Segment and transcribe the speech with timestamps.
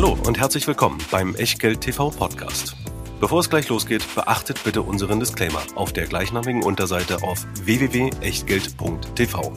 [0.00, 2.76] Hallo und herzlich willkommen beim Echtgeld TV Podcast.
[3.18, 9.52] Bevor es gleich losgeht, beachtet bitte unseren Disclaimer auf der gleichnamigen Unterseite auf www.echtgeld.tv.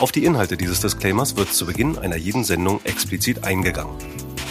[0.00, 3.96] Auf die Inhalte dieses Disclaimers wird zu Beginn einer jeden Sendung explizit eingegangen.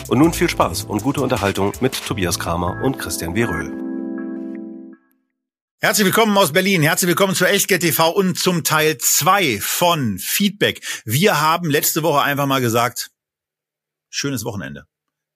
[0.08, 3.74] Und nun viel Spaß und gute Unterhaltung mit Tobias Kramer und Christian Weröhl.
[5.82, 6.82] Herzlich willkommen aus Berlin.
[6.82, 10.82] Herzlich willkommen zu Echtgeld TV und zum Teil 2 von Feedback.
[11.04, 13.10] Wir haben letzte Woche einfach mal gesagt,
[14.10, 14.86] schönes Wochenende.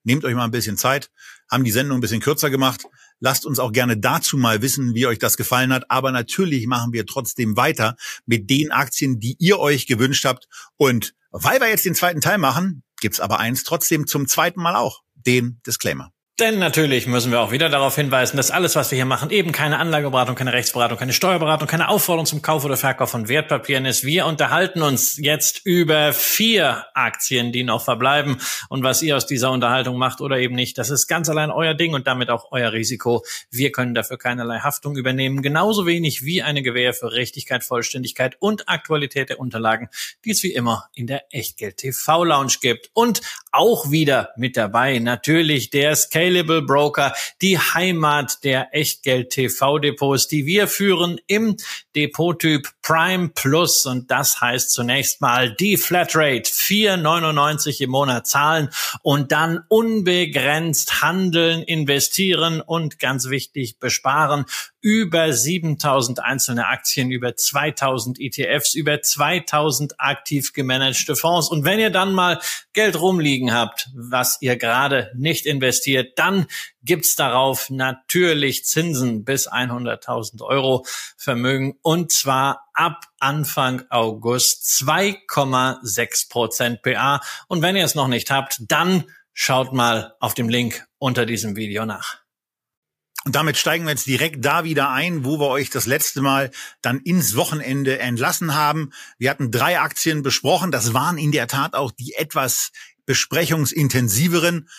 [0.04, 1.12] Nehmt euch mal ein bisschen Zeit,
[1.52, 2.86] haben die Sendung ein bisschen kürzer gemacht.
[3.20, 5.92] Lasst uns auch gerne dazu mal wissen, wie euch das gefallen hat.
[5.92, 10.48] Aber natürlich machen wir trotzdem weiter mit den Aktien, die ihr euch gewünscht habt.
[10.78, 14.76] Und weil wir jetzt den zweiten Teil machen, gibt's aber eins trotzdem zum zweiten Mal
[14.76, 16.12] auch, den Disclaimer.
[16.40, 19.52] Denn natürlich müssen wir auch wieder darauf hinweisen, dass alles, was wir hier machen, eben
[19.52, 24.06] keine Anlageberatung, keine Rechtsberatung, keine Steuerberatung, keine Aufforderung zum Kauf oder Verkauf von Wertpapieren ist.
[24.06, 28.38] Wir unterhalten uns jetzt über vier Aktien, die noch verbleiben.
[28.70, 31.74] Und was ihr aus dieser Unterhaltung macht oder eben nicht, das ist ganz allein euer
[31.74, 33.26] Ding und damit auch euer Risiko.
[33.52, 38.70] Wir können dafür keinerlei Haftung übernehmen, genauso wenig wie eine Gewähr für Richtigkeit, Vollständigkeit und
[38.70, 39.90] Aktualität der Unterlagen,
[40.24, 42.92] die es wie immer in der Echtgeld TV Lounge gibt.
[42.94, 43.20] Und
[43.52, 50.68] auch wieder mit dabei natürlich der Scale Scalable Broker, die Heimat der Echtgeld-TV-Depots, die wir
[50.68, 51.58] führen im
[51.96, 53.88] Depottyp Prime Plus.
[53.88, 58.70] Und das heißt zunächst mal die Flatrate 4,99 im Monat zahlen
[59.02, 64.46] und dann unbegrenzt handeln, investieren und ganz wichtig besparen
[64.82, 71.50] über 7000 einzelne Aktien, über 2000 ETFs, über 2000 aktiv gemanagte Fonds.
[71.50, 72.40] Und wenn ihr dann mal
[72.74, 76.48] Geld rumliegen habt, was ihr gerade nicht investiert, dann
[76.82, 80.86] gibt's darauf natürlich Zinsen bis 100.000 Euro
[81.18, 87.20] Vermögen und zwar ab Anfang August 2,6 Prozent PA.
[87.48, 91.56] Und wenn ihr es noch nicht habt, dann schaut mal auf dem Link unter diesem
[91.58, 92.29] Video nach.
[93.26, 96.52] Und damit steigen wir jetzt direkt da wieder ein, wo wir euch das letzte Mal
[96.82, 98.92] dann ins Wochenende entlassen haben.
[99.18, 100.72] Wir hatten drei Aktien besprochen.
[100.72, 102.72] Das waren in der Tat auch die etwas
[103.06, 104.70] besprechungsintensiveren.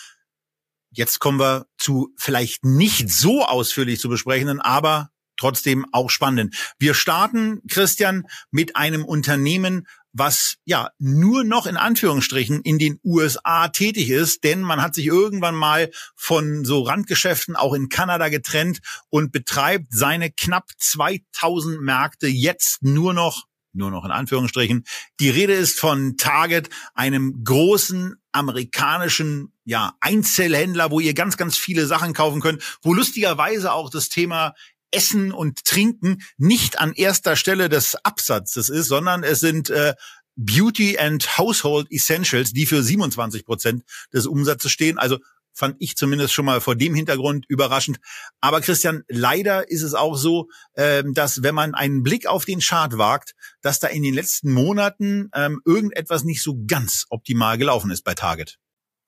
[0.89, 6.55] Jetzt kommen wir zu vielleicht nicht so ausführlich zu besprechenden, aber trotzdem auch spannend.
[6.79, 13.69] Wir starten, Christian, mit einem Unternehmen, was ja nur noch in Anführungsstrichen in den USA
[13.69, 18.79] tätig ist, denn man hat sich irgendwann mal von so Randgeschäften auch in Kanada getrennt
[19.09, 24.83] und betreibt seine knapp 2000 Märkte jetzt nur noch nur noch in Anführungsstrichen.
[25.21, 31.85] Die Rede ist von Target, einem großen amerikanischen ja, Einzelhändler, wo ihr ganz, ganz viele
[31.85, 34.53] Sachen kaufen könnt, wo lustigerweise auch das Thema
[34.91, 39.95] Essen und Trinken nicht an erster Stelle des Absatzes ist, sondern es sind äh,
[40.35, 44.97] Beauty and Household Essentials, die für 27 Prozent des Umsatzes stehen.
[44.97, 45.19] Also
[45.53, 47.99] fand ich zumindest schon mal vor dem Hintergrund überraschend.
[48.39, 52.59] Aber Christian, leider ist es auch so, ähm, dass wenn man einen Blick auf den
[52.59, 57.91] Chart wagt, dass da in den letzten Monaten ähm, irgendetwas nicht so ganz optimal gelaufen
[57.91, 58.57] ist bei Target.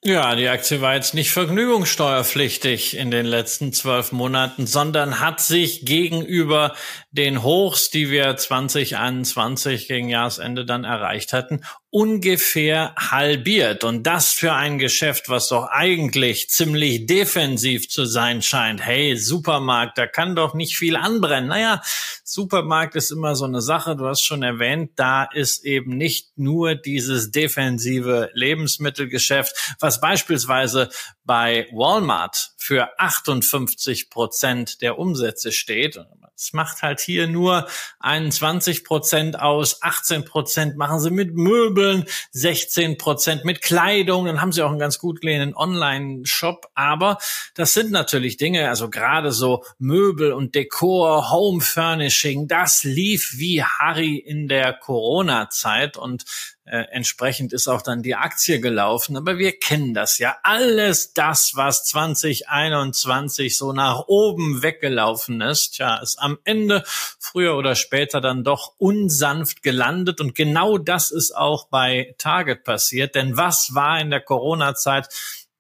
[0.05, 5.85] Ja, die Aktie war jetzt nicht vergnügungssteuerpflichtig in den letzten zwölf Monaten, sondern hat sich
[5.85, 6.75] gegenüber
[7.11, 11.61] den Hochs, die wir 2021 gegen Jahresende dann erreicht hatten,
[11.93, 13.83] ungefähr halbiert.
[13.83, 18.83] Und das für ein Geschäft, was doch eigentlich ziemlich defensiv zu sein scheint.
[18.83, 21.49] Hey, Supermarkt, da kann doch nicht viel anbrennen.
[21.49, 21.83] Naja,
[22.23, 23.95] Supermarkt ist immer so eine Sache.
[23.95, 30.89] Du hast schon erwähnt, da ist eben nicht nur dieses defensive Lebensmittelgeschäft, was beispielsweise
[31.25, 35.99] bei Walmart für 58 Prozent der Umsätze steht.
[36.35, 37.67] Es macht halt hier nur
[37.99, 44.51] 21 Prozent aus, 18 Prozent machen sie mit Möbeln, 16 Prozent mit Kleidung, dann haben
[44.51, 46.71] sie auch einen ganz gut gelegenen Online-Shop.
[46.73, 47.19] Aber
[47.53, 53.63] das sind natürlich Dinge, also gerade so Möbel und Dekor, Home Furnishing, das lief wie
[53.63, 56.25] Harry in der Corona-Zeit und
[56.65, 59.17] äh, entsprechend ist auch dann die Aktie gelaufen.
[59.17, 60.37] Aber wir kennen das ja.
[60.43, 67.75] Alles das, was 2021 so nach oben weggelaufen ist, ja, ist am Ende früher oder
[67.75, 70.21] später dann doch unsanft gelandet.
[70.21, 73.15] Und genau das ist auch bei Target passiert.
[73.15, 75.09] Denn was war in der Corona-Zeit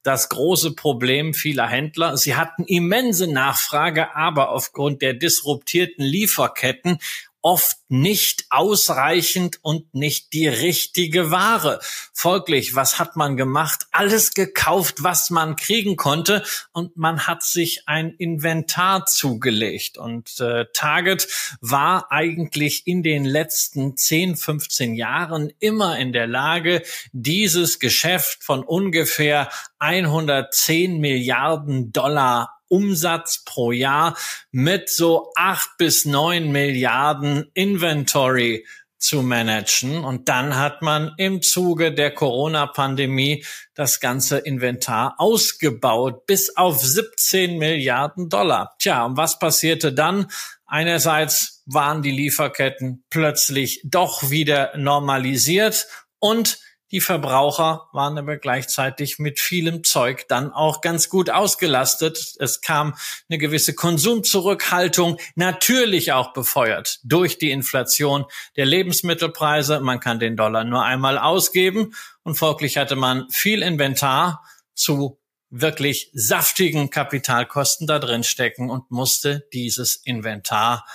[0.03, 2.17] das große Problem vieler Händler.
[2.17, 6.99] Sie hatten immense Nachfrage, aber aufgrund der disruptierten Lieferketten
[7.43, 11.79] oft nicht ausreichend und nicht die richtige Ware.
[12.13, 13.85] Folglich, was hat man gemacht?
[13.91, 19.97] Alles gekauft, was man kriegen konnte und man hat sich ein Inventar zugelegt.
[19.97, 21.27] Und äh, Target
[21.61, 26.81] war eigentlich in den letzten 10, 15 Jahren immer in der Lage,
[27.11, 29.49] dieses Geschäft von ungefähr
[29.79, 34.17] 110 Milliarden Dollar Umsatz pro Jahr
[34.51, 38.65] mit so acht bis neun Milliarden Inventory
[38.97, 40.03] zu managen.
[40.03, 47.59] Und dann hat man im Zuge der Corona-Pandemie das ganze Inventar ausgebaut bis auf 17
[47.59, 48.75] Milliarden Dollar.
[48.79, 50.31] Tja, und was passierte dann?
[50.65, 55.85] Einerseits waren die Lieferketten plötzlich doch wieder normalisiert
[56.17, 56.57] und
[56.93, 62.35] die Verbraucher waren aber gleichzeitig mit vielem Zeug dann auch ganz gut ausgelastet.
[62.37, 62.93] Es kam
[63.27, 68.25] eine gewisse Konsumzurückhaltung, natürlich auch befeuert durch die Inflation
[68.57, 69.79] der Lebensmittelpreise.
[69.79, 74.43] Man kann den Dollar nur einmal ausgeben und folglich hatte man viel Inventar
[74.75, 75.19] zu
[75.49, 80.85] wirklich saftigen Kapitalkosten da drin stecken und musste dieses Inventar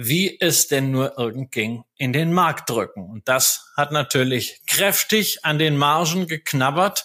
[0.00, 3.10] wie es denn nur irgend ging, in den Markt drücken.
[3.10, 7.04] Und das hat natürlich kräftig an den Margen geknabbert.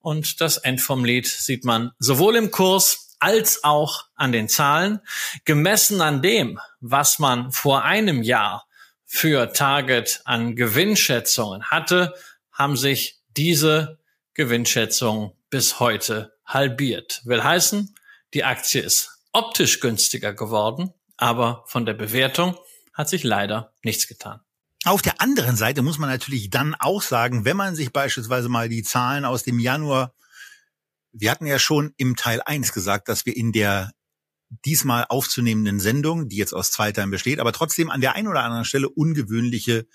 [0.00, 4.98] Und das End vom Lied sieht man sowohl im Kurs als auch an den Zahlen.
[5.44, 8.66] Gemessen an dem, was man vor einem Jahr
[9.06, 12.12] für Target an Gewinnschätzungen hatte,
[12.50, 14.00] haben sich diese
[14.34, 17.20] Gewinnschätzungen bis heute halbiert.
[17.24, 17.94] Will heißen,
[18.34, 20.92] die Aktie ist optisch günstiger geworden,
[21.22, 22.56] aber von der Bewertung
[22.92, 24.40] hat sich leider nichts getan.
[24.84, 28.68] Auf der anderen Seite muss man natürlich dann auch sagen, wenn man sich beispielsweise mal
[28.68, 30.14] die Zahlen aus dem Januar,
[31.12, 33.92] wir hatten ja schon im Teil 1 gesagt, dass wir in der
[34.64, 38.42] diesmal aufzunehmenden Sendung, die jetzt aus zwei Teilen besteht, aber trotzdem an der einen oder
[38.42, 39.86] anderen Stelle ungewöhnliche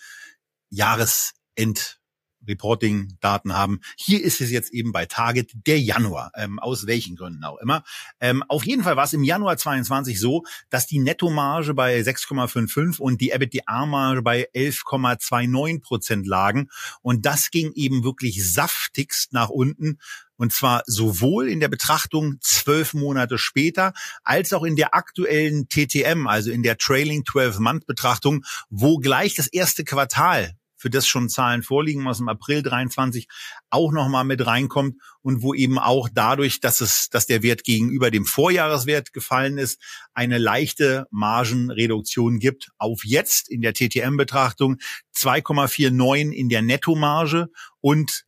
[0.70, 2.00] Jahresend
[2.48, 3.80] Reporting-Daten haben.
[3.98, 7.84] Hier ist es jetzt eben bei Target der Januar, ähm, aus welchen Gründen auch immer.
[8.20, 13.00] Ähm, auf jeden Fall war es im Januar 22 so, dass die Nettomarge bei 6,55
[13.00, 16.70] und die EBITDA-Marge bei 11,29 Prozent lagen.
[17.02, 20.00] Und das ging eben wirklich saftigst nach unten.
[20.38, 26.28] Und zwar sowohl in der Betrachtung zwölf Monate später, als auch in der aktuellen TTM,
[26.28, 31.28] also in der Trailing 12 Month Betrachtung, wo gleich das erste Quartal für das schon
[31.28, 33.28] Zahlen vorliegen aus dem April 23
[33.70, 38.12] auch nochmal mit reinkommt und wo eben auch dadurch, dass es, dass der Wert gegenüber
[38.12, 39.82] dem Vorjahreswert gefallen ist,
[40.14, 44.78] eine leichte Margenreduktion gibt auf jetzt in der TTM-Betrachtung
[45.16, 47.50] 2,49 in der Nettomarge
[47.82, 48.28] und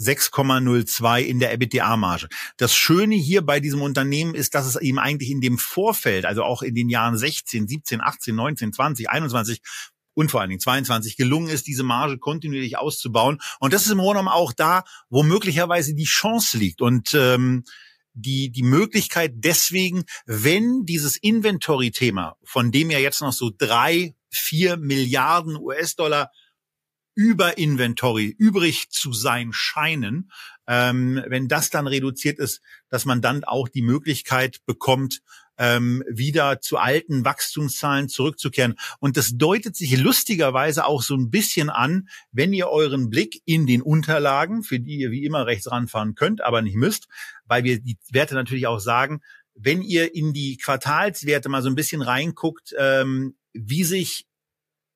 [0.00, 2.28] 6,02 in der EBITDA-Marge.
[2.56, 6.44] Das Schöne hier bei diesem Unternehmen ist, dass es ihm eigentlich in dem Vorfeld, also
[6.44, 9.60] auch in den Jahren 16, 17, 18, 19, 20, 21
[10.18, 13.38] und vor allen Dingen 22 gelungen ist, diese Marge kontinuierlich auszubauen.
[13.60, 16.82] Und das ist im Grunde genommen auch da, wo möglicherweise die Chance liegt.
[16.82, 17.62] Und ähm,
[18.14, 24.76] die, die Möglichkeit deswegen, wenn dieses Inventory-Thema, von dem ja jetzt noch so drei, vier
[24.76, 26.32] Milliarden US-Dollar
[27.14, 30.32] über Inventory übrig zu sein scheinen,
[30.66, 35.20] ähm, wenn das dann reduziert ist, dass man dann auch die Möglichkeit bekommt,
[35.58, 38.76] ähm, wieder zu alten Wachstumszahlen zurückzukehren.
[39.00, 43.66] Und das deutet sich lustigerweise auch so ein bisschen an, wenn ihr euren Blick in
[43.66, 47.08] den Unterlagen, für die ihr wie immer rechts ranfahren könnt, aber nicht müsst,
[47.46, 49.20] weil wir die Werte natürlich auch sagen,
[49.54, 54.27] wenn ihr in die Quartalswerte mal so ein bisschen reinguckt, ähm, wie sich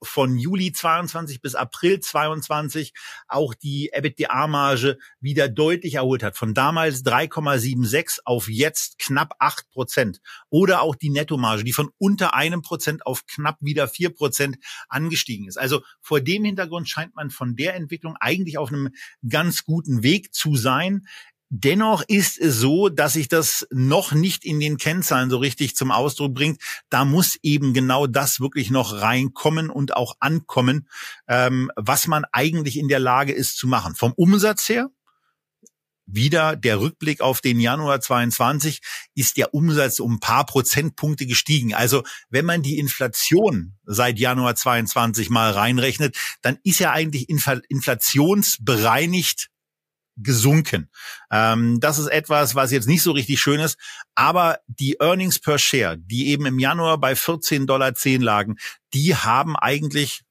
[0.02, 2.93] von Juli 22 bis April 22
[3.28, 6.37] auch die EBITDA-Marge wieder deutlich erholt hat.
[6.37, 10.20] Von damals 3,76 auf jetzt knapp 8 Prozent.
[10.50, 14.56] Oder auch die Nettomarge, die von unter einem Prozent auf knapp wieder 4 Prozent
[14.88, 15.58] angestiegen ist.
[15.58, 18.91] Also vor dem Hintergrund scheint man von der Entwicklung eigentlich auf einem
[19.29, 21.06] ganz guten Weg zu sein.
[21.54, 25.90] Dennoch ist es so, dass sich das noch nicht in den Kennzahlen so richtig zum
[25.90, 26.62] Ausdruck bringt.
[26.88, 30.88] Da muss eben genau das wirklich noch reinkommen und auch ankommen,
[31.28, 33.94] ähm, was man eigentlich in der Lage ist zu machen.
[33.94, 34.88] Vom Umsatz her,
[36.06, 38.80] wieder der Rückblick auf den Januar 22
[39.14, 41.74] ist der Umsatz um ein paar Prozentpunkte gestiegen.
[41.74, 49.51] Also wenn man die Inflation seit Januar 22 mal reinrechnet, dann ist ja eigentlich inflationsbereinigt
[50.16, 50.90] gesunken.
[51.31, 53.78] Ähm, das ist etwas, was jetzt nicht so richtig schön ist,
[54.14, 57.92] aber die Earnings per Share, die eben im Januar bei 14,10 Dollar
[58.22, 58.56] lagen,
[58.92, 60.22] die haben eigentlich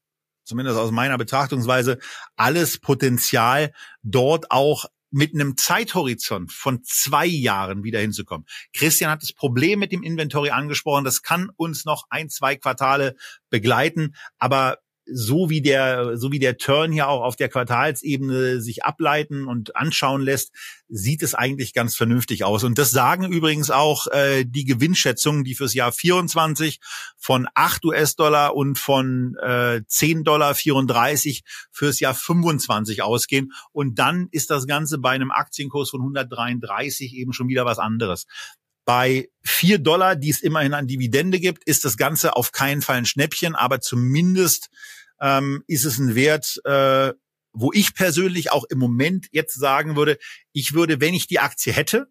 [0.44, 1.98] zumindest aus meiner Betrachtungsweise
[2.36, 3.72] alles Potenzial,
[4.04, 8.48] dort auch mit einem Zeithorizont von zwei Jahren wieder hinzukommen.
[8.74, 11.04] Christian hat das Problem mit dem Inventory angesprochen.
[11.04, 13.16] Das kann uns noch ein, zwei Quartale
[13.50, 14.16] begleiten.
[14.40, 19.48] Aber so wie der, so wie der Turn hier auch auf der Quartalsebene sich ableiten
[19.48, 20.52] und anschauen lässt,
[20.88, 22.64] sieht es eigentlich ganz vernünftig aus.
[22.64, 26.80] Und das sagen übrigens auch äh, die Gewinnschätzungen, die fürs Jahr 24
[27.18, 33.52] von 8 US-Dollar und von äh, 10 Dollar 34 fürs Jahr 25 ausgehen.
[33.72, 38.26] Und dann ist das Ganze bei einem Aktienkurs von 133 eben schon wieder was anderes.
[38.94, 42.98] Bei vier Dollar, die es immerhin an Dividende gibt, ist das Ganze auf keinen Fall
[42.98, 44.70] ein Schnäppchen, aber zumindest
[45.22, 47.14] ähm, ist es ein Wert, äh,
[47.54, 50.18] wo ich persönlich auch im Moment jetzt sagen würde,
[50.52, 52.08] ich würde, wenn ich die Aktie hätte,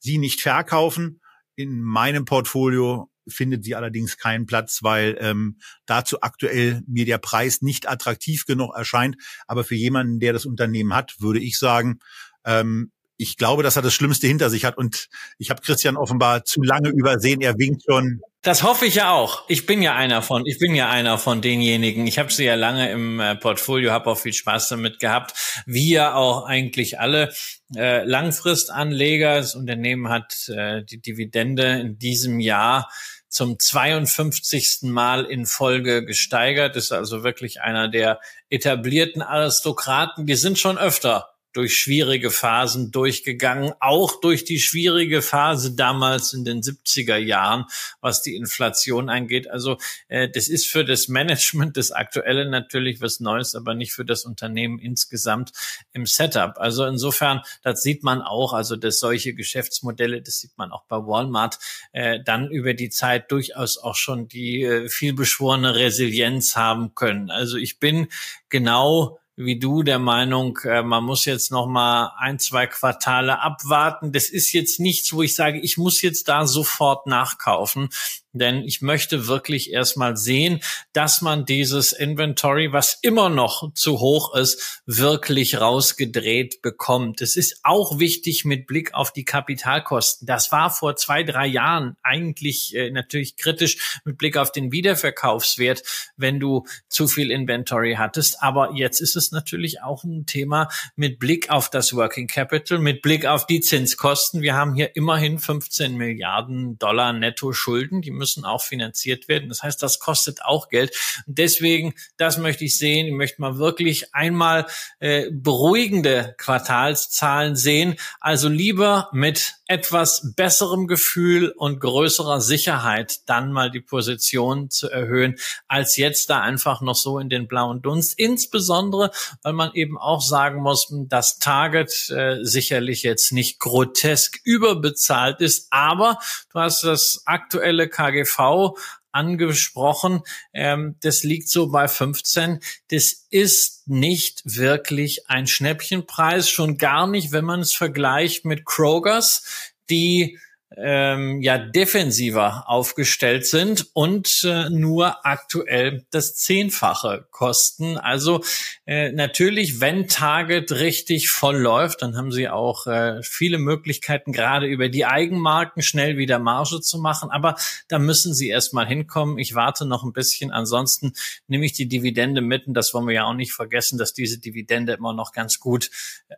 [0.00, 1.20] sie nicht verkaufen.
[1.54, 7.62] In meinem Portfolio findet sie allerdings keinen Platz, weil ähm, dazu aktuell mir der Preis
[7.62, 9.16] nicht attraktiv genug erscheint.
[9.46, 12.00] Aber für jemanden, der das Unternehmen hat, würde ich sagen,
[12.44, 14.76] ähm, ich glaube, dass er das Schlimmste hinter sich hat.
[14.76, 15.08] Und
[15.38, 17.40] ich habe Christian offenbar zu lange übersehen.
[17.40, 18.20] Er winkt schon.
[18.42, 19.44] Das hoffe ich ja auch.
[19.48, 22.06] Ich bin ja einer von, ich bin ja einer von denjenigen.
[22.06, 25.34] Ich habe sie ja lange im äh, Portfolio, habe auch viel Spaß damit gehabt.
[25.66, 27.32] Wie ja auch eigentlich alle
[27.74, 29.36] äh, Langfristanleger.
[29.36, 32.88] Das Unternehmen hat äh, die Dividende in diesem Jahr
[33.28, 34.82] zum 52.
[34.82, 36.76] Mal in Folge gesteigert.
[36.76, 40.26] Ist also wirklich einer der etablierten Aristokraten.
[40.26, 46.44] Die sind schon öfter durch schwierige Phasen durchgegangen, auch durch die schwierige Phase damals in
[46.44, 47.64] den 70er Jahren,
[48.02, 49.48] was die Inflation angeht.
[49.48, 54.04] Also äh, das ist für das Management das Aktuelle natürlich was Neues, aber nicht für
[54.04, 55.52] das Unternehmen insgesamt
[55.92, 56.58] im Setup.
[56.58, 60.98] Also insofern, das sieht man auch, also dass solche Geschäftsmodelle, das sieht man auch bei
[60.98, 61.58] Walmart,
[61.92, 67.30] äh, dann über die Zeit durchaus auch schon die äh, vielbeschworene Resilienz haben können.
[67.30, 68.08] Also ich bin
[68.50, 74.10] genau wie du der Meinung, äh, man muss jetzt noch mal ein, zwei Quartale abwarten.
[74.10, 77.90] Das ist jetzt nichts, wo ich sage, ich muss jetzt da sofort nachkaufen.
[78.38, 80.60] Denn ich möchte wirklich erstmal sehen,
[80.92, 87.20] dass man dieses Inventory, was immer noch zu hoch ist, wirklich rausgedreht bekommt.
[87.20, 90.26] Es ist auch wichtig mit Blick auf die Kapitalkosten.
[90.26, 95.82] Das war vor zwei, drei Jahren eigentlich äh, natürlich kritisch mit Blick auf den Wiederverkaufswert,
[96.16, 98.42] wenn du zu viel Inventory hattest.
[98.42, 103.02] Aber jetzt ist es natürlich auch ein Thema mit Blick auf das Working Capital, mit
[103.02, 104.42] Blick auf die Zinskosten.
[104.42, 108.02] Wir haben hier immerhin 15 Milliarden Dollar netto Schulden.
[108.02, 109.48] Die müssen müssen auch finanziert werden.
[109.48, 110.90] Das heißt, das kostet auch Geld.
[111.28, 113.06] Und deswegen, das möchte ich sehen.
[113.06, 114.66] Ich möchte mal wirklich einmal
[114.98, 117.94] äh, beruhigende Quartalszahlen sehen.
[118.18, 125.36] Also lieber mit etwas besserem Gefühl und größerer Sicherheit dann mal die Position zu erhöhen,
[125.68, 128.18] als jetzt da einfach noch so in den blauen Dunst.
[128.18, 129.10] Insbesondere,
[129.42, 135.68] weil man eben auch sagen muss, dass Target äh, sicherlich jetzt nicht grotesk überbezahlt ist,
[135.70, 136.18] aber
[136.52, 138.76] du hast das aktuelle KGV
[139.16, 140.20] angesprochen.
[140.52, 142.60] Ähm, das liegt so bei 15.
[142.88, 149.72] Das ist nicht wirklich ein Schnäppchenpreis, schon gar nicht, wenn man es vergleicht mit Krogers,
[149.88, 150.38] die
[150.76, 157.96] ähm, ja defensiver aufgestellt sind und äh, nur aktuell das Zehnfache kosten.
[157.98, 158.42] Also
[158.84, 164.66] äh, natürlich, wenn Target richtig voll läuft, dann haben sie auch äh, viele Möglichkeiten, gerade
[164.66, 167.30] über die Eigenmarken schnell wieder Marge zu machen.
[167.30, 167.54] Aber
[167.88, 169.38] da müssen sie erstmal hinkommen.
[169.38, 170.50] Ich warte noch ein bisschen.
[170.50, 171.12] Ansonsten
[171.46, 172.74] nehme ich die Dividende mitten.
[172.74, 175.90] Das wollen wir ja auch nicht vergessen, dass diese Dividende immer noch ganz gut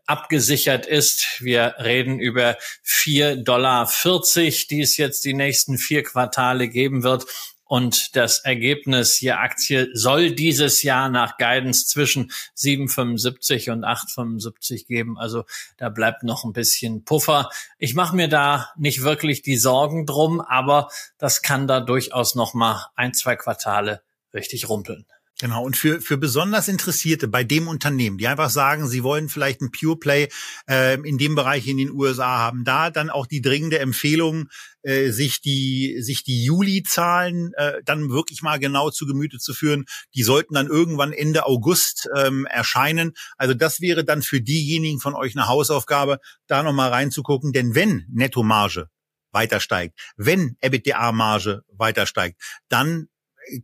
[0.06, 1.40] abgesichert ist.
[1.40, 3.86] Wir reden über vier Dollar
[4.18, 7.26] 40, die es jetzt die nächsten vier Quartale geben wird.
[7.64, 15.18] Und das Ergebnis je Aktie soll dieses Jahr nach Guidance zwischen 7,75 und 8,75 geben.
[15.18, 15.44] Also
[15.76, 17.50] da bleibt noch ein bisschen Puffer.
[17.78, 22.54] Ich mache mir da nicht wirklich die Sorgen drum, aber das kann da durchaus noch
[22.54, 24.00] mal ein, zwei Quartale
[24.32, 25.04] richtig rumpeln.
[25.40, 29.60] Genau, und für, für besonders Interessierte bei dem Unternehmen, die einfach sagen, sie wollen vielleicht
[29.60, 30.28] ein Pure Play
[30.68, 34.48] äh, in dem Bereich in den USA haben, da dann auch die dringende Empfehlung,
[34.82, 39.84] äh, sich die, sich die Juli-Zahlen äh, dann wirklich mal genau zu Gemüte zu führen.
[40.16, 43.12] Die sollten dann irgendwann Ende August ähm, erscheinen.
[43.36, 46.18] Also das wäre dann für diejenigen von euch eine Hausaufgabe,
[46.48, 47.52] da nochmal reinzugucken.
[47.52, 48.88] Denn wenn Nettomarge
[49.30, 53.06] weiter steigt, wenn EBITDA-Marge weiter steigt, dann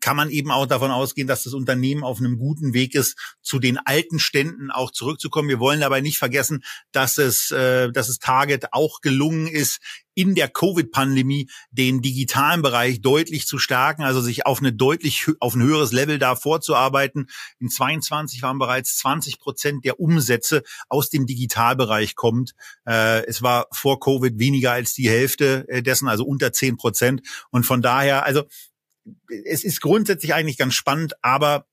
[0.00, 3.58] kann man eben auch davon ausgehen, dass das Unternehmen auf einem guten Weg ist, zu
[3.58, 5.48] den alten Ständen auch zurückzukommen.
[5.48, 9.80] Wir wollen dabei nicht vergessen, dass es, äh, dass es Target auch gelungen ist,
[10.14, 15.54] in der Covid-Pandemie den digitalen Bereich deutlich zu stärken, also sich auf eine deutlich auf
[15.54, 17.26] ein höheres Level da vorzuarbeiten.
[17.58, 22.54] In 22 waren bereits 20 Prozent der Umsätze aus dem Digitalbereich kommt.
[22.86, 27.22] Äh, es war vor Covid weniger als die Hälfte äh, dessen, also unter 10 Prozent.
[27.50, 28.44] Und von daher, also
[29.44, 31.66] es ist grundsätzlich eigentlich ganz spannend, aber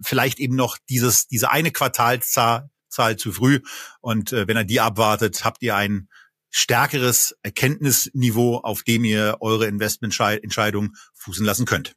[0.00, 3.60] vielleicht eben noch dieses, diese eine Quartalszahl Zahl zu früh.
[4.00, 6.08] Und äh, wenn er die abwartet, habt ihr ein
[6.50, 11.94] stärkeres Erkenntnisniveau, auf dem ihr eure Investmententscheidung fußen lassen könnt.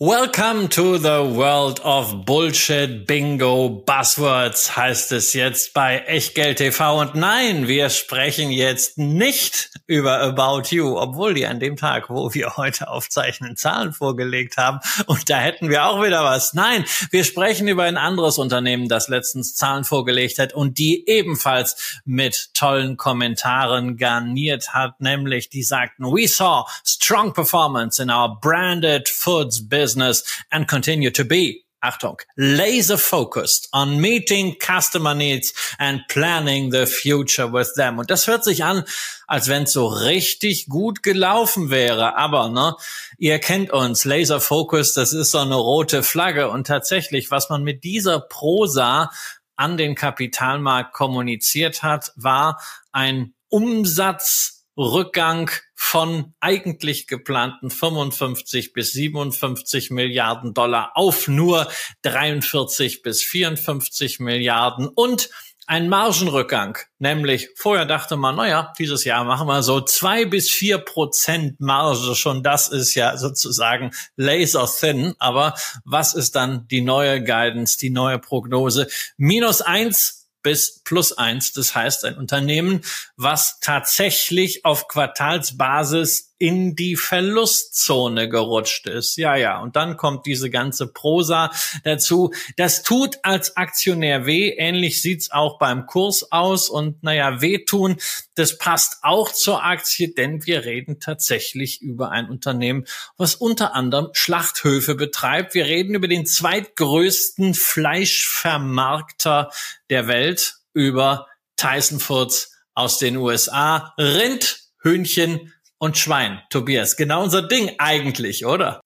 [0.00, 7.00] Welcome to the world of Bullshit Bingo Buzzwords heißt es jetzt bei Echtgeld TV.
[7.00, 12.32] Und nein, wir sprechen jetzt nicht über About You, obwohl die an dem Tag, wo
[12.32, 14.78] wir heute aufzeichnen, Zahlen vorgelegt haben.
[15.06, 16.54] Und da hätten wir auch wieder was.
[16.54, 22.00] Nein, wir sprechen über ein anderes Unternehmen, das letztens Zahlen vorgelegt hat und die ebenfalls
[22.04, 29.08] mit tollen Kommentaren garniert hat, nämlich die sagten, we saw strong performance in our branded
[29.08, 36.72] foods business and continue to be Achtung, laser focused on meeting customer needs and planning
[36.72, 38.00] the future with them.
[38.00, 38.84] Und das hört sich an,
[39.28, 42.16] als wenn es so richtig gut gelaufen wäre.
[42.16, 42.74] Aber ne,
[43.16, 46.50] ihr kennt uns, laser focused, das ist so eine rote Flagge.
[46.50, 49.12] Und tatsächlich, was man mit dieser Prosa
[49.54, 52.60] an den Kapitalmarkt kommuniziert hat, war
[52.90, 61.68] ein Umsatz Rückgang von eigentlich geplanten 55 bis 57 Milliarden Dollar auf nur
[62.02, 65.30] 43 bis 54 Milliarden und
[65.66, 70.78] ein Margenrückgang, nämlich vorher dachte man, naja, dieses Jahr machen wir so zwei bis vier
[70.78, 75.54] Prozent Marge, schon das ist ja sozusagen laser thin, aber
[75.84, 78.88] was ist dann die neue Guidance, die neue Prognose?
[79.18, 81.52] Minus eins bis plus eins.
[81.52, 82.82] Das heißt, ein Unternehmen,
[83.16, 89.16] was tatsächlich auf Quartalsbasis in die Verlustzone gerutscht ist.
[89.16, 89.60] Ja, ja.
[89.60, 91.50] Und dann kommt diese ganze Prosa
[91.82, 92.32] dazu.
[92.56, 94.50] Das tut als Aktionär weh.
[94.56, 96.68] Ähnlich sieht's auch beim Kurs aus.
[96.68, 97.96] Und naja, wehtun,
[98.36, 102.84] das passt auch zur Aktie, denn wir reden tatsächlich über ein Unternehmen,
[103.16, 105.54] was unter anderem Schlachthöfe betreibt.
[105.54, 109.50] Wir reden über den zweitgrößten Fleischvermarkter
[109.90, 111.26] der Welt, über
[111.56, 113.92] Tyson Foods aus den USA.
[113.98, 116.42] Rind, Hühnchen, und Schwein.
[116.50, 118.82] Tobias, genau unser Ding eigentlich, oder?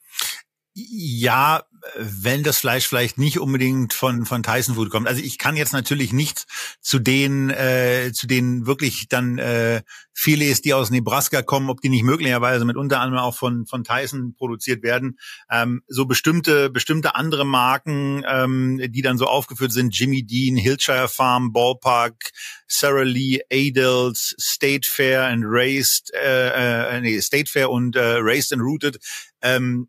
[0.74, 1.64] Ja,
[1.96, 5.08] wenn das Fleisch vielleicht nicht unbedingt von von Tyson Food kommt.
[5.08, 6.46] Also ich kann jetzt natürlich nicht
[6.80, 11.88] zu den äh, zu den wirklich dann äh, Filets, die aus Nebraska kommen, ob die
[11.88, 15.18] nicht möglicherweise mit unter anderem auch von von Tyson produziert werden.
[15.50, 21.08] Ähm, so bestimmte bestimmte andere Marken, ähm, die dann so aufgeführt sind: Jimmy Dean, Hillshire
[21.08, 22.30] Farm, Ballpark,
[22.68, 28.52] Sarah Lee, Adels, State Fair and Raised, äh, äh, nee, State Fair und äh, Raised
[28.52, 28.98] and Rooted.
[29.42, 29.88] Ähm,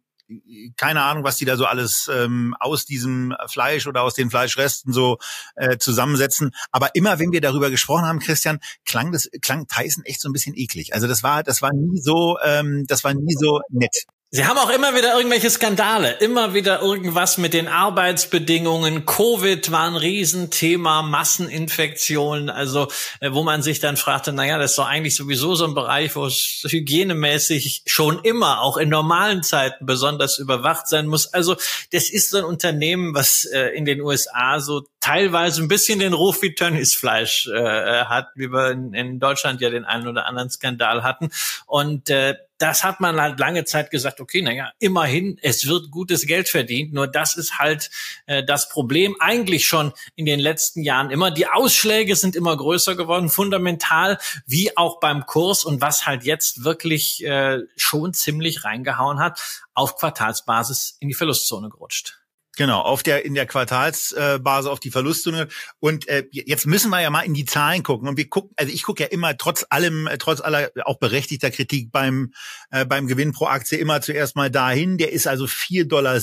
[0.77, 4.93] keine Ahnung, was die da so alles ähm, aus diesem Fleisch oder aus den Fleischresten
[4.93, 5.17] so
[5.55, 6.51] äh, zusammensetzen.
[6.71, 10.33] Aber immer, wenn wir darüber gesprochen haben, Christian, klang das klang Tyson echt so ein
[10.33, 10.93] bisschen eklig.
[10.93, 14.05] Also das war das war nie so ähm, das war nie so nett.
[14.35, 19.05] Sie haben auch immer wieder irgendwelche Skandale, immer wieder irgendwas mit den Arbeitsbedingungen.
[19.05, 22.87] Covid war ein Riesenthema, Masseninfektionen, also
[23.19, 26.15] äh, wo man sich dann fragte, naja, das ist doch eigentlich sowieso so ein Bereich,
[26.15, 31.31] wo es hygienemäßig schon immer, auch in normalen Zeiten besonders überwacht sein muss.
[31.31, 31.55] Also
[31.91, 36.13] das ist so ein Unternehmen, was äh, in den USA so teilweise ein bisschen den
[36.13, 40.07] Ruf wie Tönnies Fleisch äh, äh, hat, wie wir in, in, Deutschland ja den einen
[40.07, 41.29] oder anderen Skandal hatten.
[41.65, 46.25] Und äh, das hat man halt lange Zeit gesagt, okay, naja, immerhin, es wird gutes
[46.25, 46.93] Geld verdient.
[46.93, 47.91] Nur das ist halt
[48.27, 51.31] äh, das Problem eigentlich schon in den letzten Jahren immer.
[51.31, 55.65] Die Ausschläge sind immer größer geworden, fundamental, wie auch beim Kurs.
[55.65, 61.67] Und was halt jetzt wirklich äh, schon ziemlich reingehauen hat, auf Quartalsbasis in die Verlustzone
[61.67, 62.22] gerutscht.
[62.55, 65.47] Genau, auf der in der Quartalsbasis auf die Verluste.
[65.79, 68.07] Und äh, jetzt müssen wir ja mal in die Zahlen gucken.
[68.07, 71.49] Und wir gucken, also ich gucke ja immer trotz allem, äh, trotz aller auch berechtigter
[71.49, 72.31] Kritik beim
[72.69, 74.99] äh, beim Gewinn pro Aktie immer zuerst mal dahin.
[74.99, 76.21] Der ist also 4,17 Dollar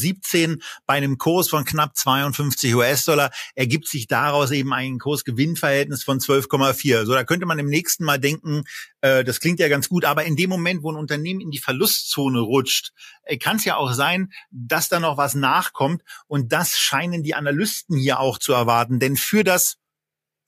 [0.87, 3.33] bei einem Kurs von knapp 52 US-Dollar.
[3.57, 7.07] Ergibt sich daraus eben ein Kurs-Gewinn-Verhältnis von 12,4.
[7.07, 8.62] So, da könnte man im nächsten Mal denken,
[9.01, 11.59] äh, das klingt ja ganz gut, aber in dem Moment, wo ein Unternehmen in die
[11.59, 12.93] Verlustzone rutscht,
[13.25, 17.35] äh, kann es ja auch sein, dass da noch was nachkommt und das scheinen die
[17.35, 19.01] Analysten hier auch zu erwarten.
[19.01, 19.79] Denn für das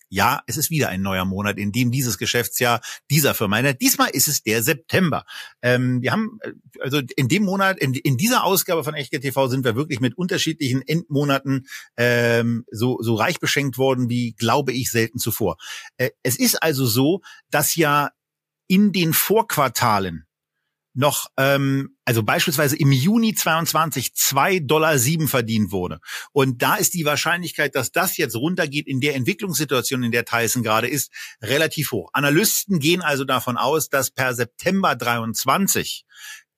[0.08, 3.80] Ja, es ist wieder ein neuer Monat, in dem dieses Geschäftsjahr dieser Firma endet.
[3.80, 5.24] Diesmal ist es der September.
[5.62, 9.48] Ähm, wir haben, äh, also in dem Monat, in, in dieser Ausgabe von Echtgeld TV
[9.48, 11.66] sind wir wirklich mit unterschiedlichen Endmonaten
[11.96, 15.56] ähm, so, so reich beschenkt worden, wie glaube ich selten zuvor.
[15.96, 18.10] Äh, es ist also so, dass ja
[18.68, 20.26] in den Vorquartalen
[20.94, 26.00] noch, ähm, also beispielsweise im Juni 22 2,07 Dollar verdient wurde.
[26.32, 30.62] Und da ist die Wahrscheinlichkeit, dass das jetzt runtergeht in der Entwicklungssituation, in der Tyson
[30.62, 32.10] gerade ist, relativ hoch.
[32.12, 36.04] Analysten gehen also davon aus, dass per September 23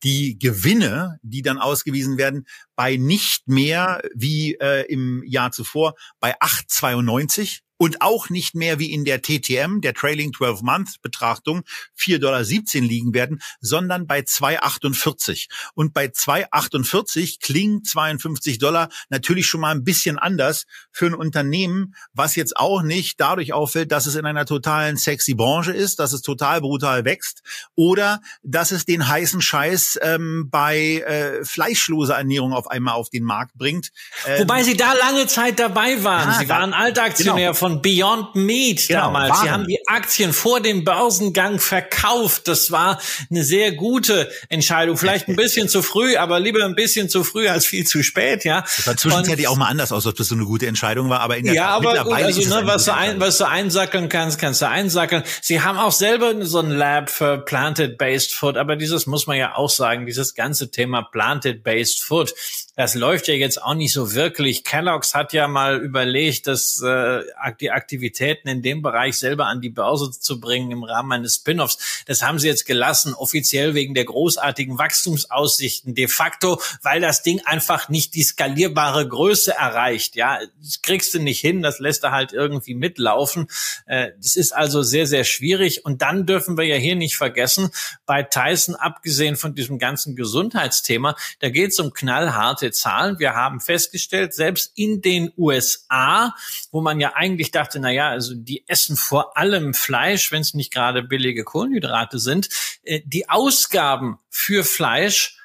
[0.02, 6.38] die Gewinne, die dann ausgewiesen werden, bei nicht mehr wie äh, im Jahr zuvor bei
[6.40, 11.62] 8,92 und auch nicht mehr wie in der TTM, der Trailing 12 Month Betrachtung,
[11.98, 15.48] 4,17 Dollar liegen werden, sondern bei 2,48.
[15.74, 21.94] Und bei 2,48 klingt 52 Dollar natürlich schon mal ein bisschen anders für ein Unternehmen,
[22.12, 26.12] was jetzt auch nicht dadurch auffällt, dass es in einer totalen sexy Branche ist, dass
[26.12, 27.42] es total brutal wächst
[27.74, 33.24] oder dass es den heißen Scheiß ähm, bei äh, fleischloser Ernährung auf einmal auf den
[33.24, 33.90] Markt bringt.
[34.26, 36.32] Ähm, Wobei sie da lange Zeit dabei waren.
[36.32, 37.54] Ja, sie waren Altaktionär genau.
[37.64, 39.30] Von Beyond Meat genau, damals.
[39.30, 39.42] Waren.
[39.42, 42.46] Sie haben die Aktien vor dem Börsengang verkauft.
[42.46, 43.00] Das war
[43.30, 44.98] eine sehr gute Entscheidung.
[44.98, 48.44] Vielleicht ein bisschen zu früh, aber lieber ein bisschen zu früh als viel zu spät,
[48.44, 48.60] ja.
[48.60, 51.38] Das war zwischenzeitlich auch mal anders aus, ob das so eine gute Entscheidung war, aber
[51.38, 54.38] in der ja, Tat, aber gut, also, ne, was, du ein, was du einsackeln kannst,
[54.38, 55.22] kannst du einsackeln.
[55.40, 59.56] Sie haben auch selber so ein Lab für Planted-Based Food, aber dieses muss man ja
[59.56, 62.34] auch sagen, dieses ganze Thema Planted-Based Food,
[62.76, 64.64] das läuft ja jetzt auch nicht so wirklich.
[64.64, 67.22] Kellogg's hat ja mal überlegt, dass äh,
[67.60, 72.04] die Aktivitäten in dem Bereich selber an die Börse zu bringen im Rahmen eines Spin-offs.
[72.06, 75.94] Das haben sie jetzt gelassen, offiziell wegen der großartigen Wachstumsaussichten.
[75.94, 80.16] De facto, weil das Ding einfach nicht die skalierbare Größe erreicht.
[80.16, 83.48] Ja, das kriegst du nicht hin, das lässt er halt irgendwie mitlaufen.
[83.86, 85.84] Äh, das ist also sehr, sehr schwierig.
[85.84, 87.70] Und dann dürfen wir ja hier nicht vergessen,
[88.06, 93.18] bei Tyson, abgesehen von diesem ganzen Gesundheitsthema, da geht es um knallharte harte Zahlen.
[93.18, 96.34] Wir haben festgestellt, selbst in den USA,
[96.70, 100.54] wo man ja eigentlich dachte, na ja, also die essen vor allem Fleisch, wenn es
[100.54, 102.48] nicht gerade billige Kohlenhydrate sind,
[102.82, 105.38] äh, die Ausgaben für Fleisch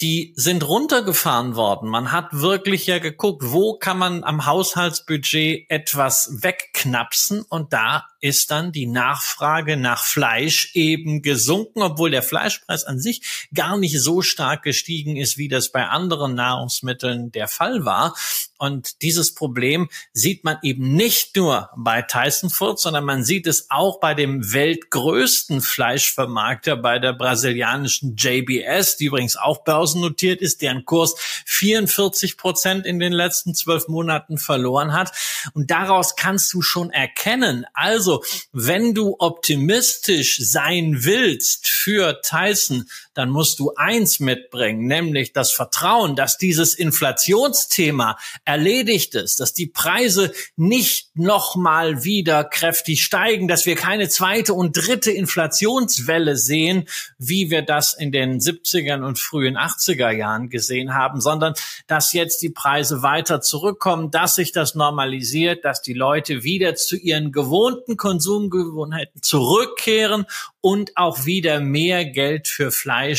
[0.00, 1.88] die sind runtergefahren worden.
[1.88, 8.50] Man hat wirklich ja geguckt, wo kann man am Haushaltsbudget etwas wegknapsen und da ist
[8.50, 14.22] dann die Nachfrage nach Fleisch eben gesunken, obwohl der Fleischpreis an sich gar nicht so
[14.22, 18.14] stark gestiegen ist, wie das bei anderen Nahrungsmitteln der Fall war.
[18.58, 23.70] Und dieses Problem sieht man eben nicht nur bei Tyson Foods, sondern man sieht es
[23.70, 30.84] auch bei dem weltgrößten Fleischvermarkter, bei der brasilianischen JBS, die übrigens auch börsennotiert ist, deren
[30.84, 31.14] Kurs
[31.46, 35.12] 44 Prozent in den letzten zwölf Monaten verloren hat.
[35.54, 42.88] Und daraus kannst du schon erkennen, also also, wenn du optimistisch sein willst für Tyson,
[43.20, 49.66] dann musst du eins mitbringen, nämlich das Vertrauen, dass dieses Inflationsthema erledigt ist, dass die
[49.66, 57.50] Preise nicht nochmal wieder kräftig steigen, dass wir keine zweite und dritte Inflationswelle sehen, wie
[57.50, 61.52] wir das in den 70ern und frühen 80er Jahren gesehen haben, sondern
[61.88, 66.96] dass jetzt die Preise weiter zurückkommen, dass sich das normalisiert, dass die Leute wieder zu
[66.96, 70.24] ihren gewohnten Konsumgewohnheiten zurückkehren
[70.62, 73.09] und auch wieder mehr Geld für Fleisch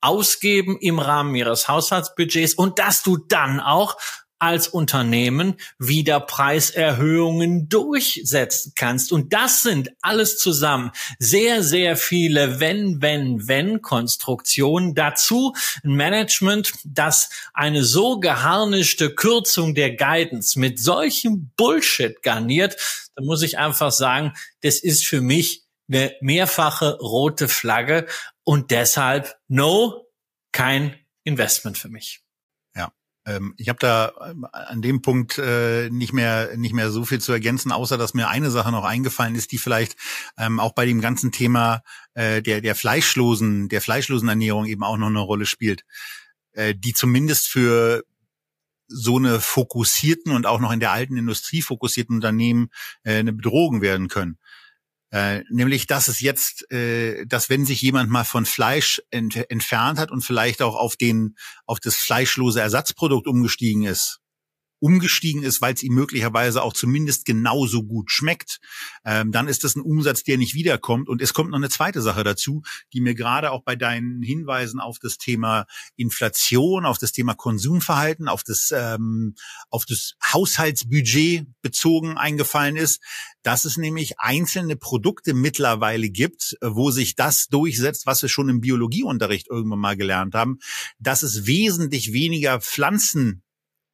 [0.00, 3.96] ausgeben im Rahmen ihres Haushaltsbudgets und dass du dann auch
[4.40, 9.12] als Unternehmen wieder Preiserhöhungen durchsetzen kannst.
[9.12, 14.94] Und das sind alles zusammen sehr, sehr viele wenn, wenn, wenn Konstruktionen.
[14.94, 15.52] Dazu
[15.84, 22.76] ein Management, das eine so geharnischte Kürzung der Guidance mit solchem Bullshit garniert.
[23.14, 28.06] Da muss ich einfach sagen, das ist für mich eine mehrfache rote Flagge
[28.50, 30.08] und deshalb no,
[30.50, 32.24] kein Investment für mich.
[33.26, 37.20] Ähm, ich habe da ähm, an dem Punkt äh, nicht mehr nicht mehr so viel
[37.20, 39.94] zu ergänzen, außer dass mir eine Sache noch eingefallen ist, die vielleicht
[40.36, 41.82] ähm, auch bei dem ganzen Thema
[42.14, 45.84] äh, der der fleischlosen der fleischlosen Ernährung eben auch noch eine Rolle spielt,
[46.52, 48.02] äh, die zumindest für
[48.88, 52.70] so eine fokussierten und auch noch in der alten Industrie fokussierten Unternehmen
[53.04, 54.38] äh, eine Bedrohung werden können.
[55.12, 59.98] Äh, nämlich, dass es jetzt, äh, dass wenn sich jemand mal von Fleisch ent entfernt
[59.98, 61.34] hat und vielleicht auch auf den,
[61.66, 64.20] auf das fleischlose Ersatzprodukt umgestiegen ist,
[64.80, 68.60] umgestiegen ist, weil es ihm möglicherweise auch zumindest genauso gut schmeckt,
[69.04, 71.08] ähm, dann ist das ein Umsatz, der nicht wiederkommt.
[71.08, 72.62] Und es kommt noch eine zweite Sache dazu,
[72.92, 75.66] die mir gerade auch bei deinen Hinweisen auf das Thema
[75.96, 79.34] Inflation, auf das Thema Konsumverhalten, auf das, ähm,
[79.68, 83.00] auf das Haushaltsbudget bezogen eingefallen ist,
[83.42, 88.60] dass es nämlich einzelne Produkte mittlerweile gibt, wo sich das durchsetzt, was wir schon im
[88.60, 90.58] Biologieunterricht irgendwann mal gelernt haben,
[90.98, 93.42] dass es wesentlich weniger Pflanzen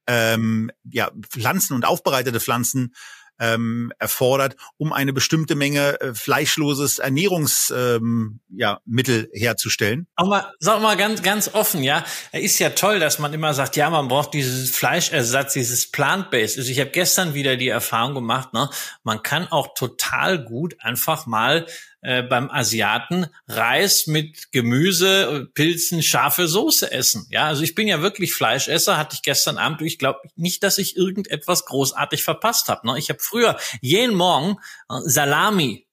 [0.07, 2.95] ähm, ja, Pflanzen und aufbereitete Pflanzen
[3.39, 10.07] ähm, erfordert, um eine bestimmte Menge äh, fleischloses Ernährungsmittel ähm, ja, Mittel herzustellen.
[10.17, 13.77] Auch mal, sag mal ganz, ganz offen, ja, ist ja toll, dass man immer sagt,
[13.77, 16.59] ja, man braucht dieses Fleischersatz, dieses Plant-Based.
[16.59, 18.71] Also ich habe gestern wieder die Erfahrung gemacht, ne,
[19.03, 21.67] man kann auch total gut einfach mal
[22.03, 27.27] äh, beim Asiaten Reis mit Gemüse, Pilzen, scharfe Soße essen.
[27.31, 29.83] Ja, also ich bin ja wirklich Fleischesser, hatte ich gestern Abend.
[29.83, 32.87] Ich glaube nicht, dass ich irgendetwas großartig verpasst habe.
[32.87, 32.99] Ne?
[32.99, 34.57] Ich habe früher jeden Morgen
[34.91, 35.86] äh, Salami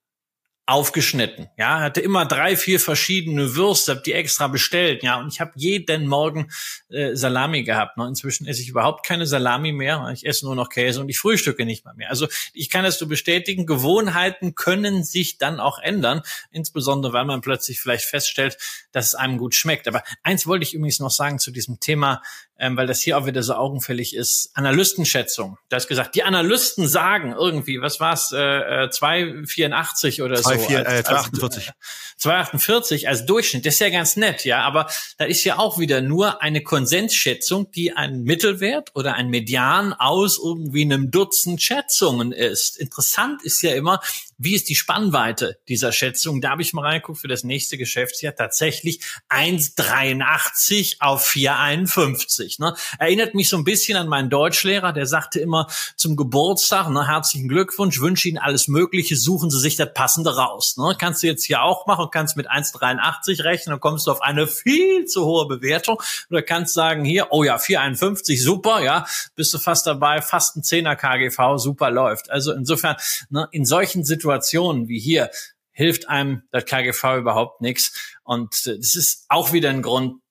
[0.65, 1.49] aufgeschnitten.
[1.57, 5.03] Ja, hatte immer drei, vier verschiedene Würste, hab die extra bestellt.
[5.03, 6.49] Ja, und ich habe jeden Morgen
[6.89, 7.97] äh, Salami gehabt.
[7.97, 8.07] Ne?
[8.07, 10.09] Inzwischen esse ich überhaupt keine Salami mehr.
[10.13, 12.09] Ich esse nur noch Käse und ich frühstücke nicht mal mehr.
[12.09, 13.65] Also ich kann das so bestätigen.
[13.65, 18.57] Gewohnheiten können sich dann auch ändern, insbesondere weil man plötzlich vielleicht feststellt,
[18.93, 19.89] dass es einem gut schmeckt.
[19.89, 22.21] Aber eins wollte ich übrigens noch sagen zu diesem Thema
[22.63, 25.57] ähm, weil das hier auch wieder so augenfällig ist, Analystenschätzung.
[25.67, 30.67] Da ist gesagt, die Analysten sagen irgendwie, was war's, äh, 284 äh, oder 2, so.
[30.67, 31.67] 4, äh, 248.
[31.67, 31.75] Als,
[32.19, 35.99] 248 als Durchschnitt, das ist ja ganz nett, ja, aber da ist ja auch wieder
[35.99, 42.77] nur eine Konsensschätzung, die ein Mittelwert oder ein Median aus irgendwie einem Dutzend Schätzungen ist.
[42.77, 43.99] Interessant ist ja immer,
[44.37, 46.41] wie ist die Spannweite dieser Schätzung?
[46.41, 52.61] Da habe ich mal reingeguckt für das nächste Geschäftsjahr tatsächlich 1,83 auf 4,51.
[52.61, 52.75] Ne?
[52.99, 57.47] Erinnert mich so ein bisschen an meinen Deutschlehrer, der sagte immer zum Geburtstag, ne, herzlichen
[57.47, 60.77] Glückwunsch, wünsche Ihnen alles Mögliche, suchen Sie sich das Passende raus.
[60.77, 60.95] Ne?
[60.97, 64.47] Kannst du jetzt hier auch machen, kannst mit 1,83 rechnen, dann kommst du auf eine
[64.47, 66.01] viel zu hohe Bewertung.
[66.29, 70.63] Oder kannst sagen, hier, oh ja, 4,51, super, ja, bist du fast dabei, fast ein
[70.63, 72.29] 10er KGV, super läuft.
[72.29, 72.95] Also insofern,
[73.29, 75.29] ne, in solchen Situationen Situationen wie hier
[75.71, 78.15] hilft einem das KGV überhaupt nichts.
[78.23, 80.21] Und äh, das ist auch wieder ein Grund.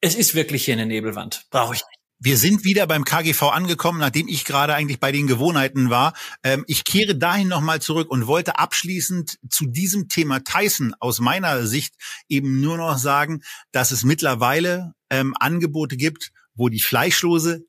[0.00, 1.46] Es ist wirklich hier eine Nebelwand.
[1.50, 2.00] Brauche ich nicht.
[2.18, 6.14] Wir sind wieder beim KGV angekommen, nachdem ich gerade eigentlich bei den Gewohnheiten war.
[6.42, 11.66] Ähm, ich kehre dahin nochmal zurück und wollte abschließend zu diesem Thema Tyson aus meiner
[11.66, 11.94] Sicht
[12.28, 17.66] eben nur noch sagen, dass es mittlerweile ähm, Angebote gibt, wo die fleischlose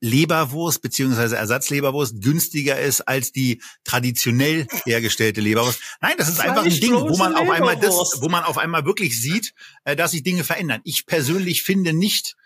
[0.00, 5.80] Leberwurst beziehungsweise Ersatzleberwurst günstiger ist als die traditionell hergestellte Leberwurst.
[6.00, 8.84] Nein, das ist einfach ein Ding, wo man auf einmal das, wo man auf einmal
[8.84, 10.80] wirklich sieht, äh, dass sich Dinge verändern.
[10.84, 12.36] Ich persönlich finde nicht,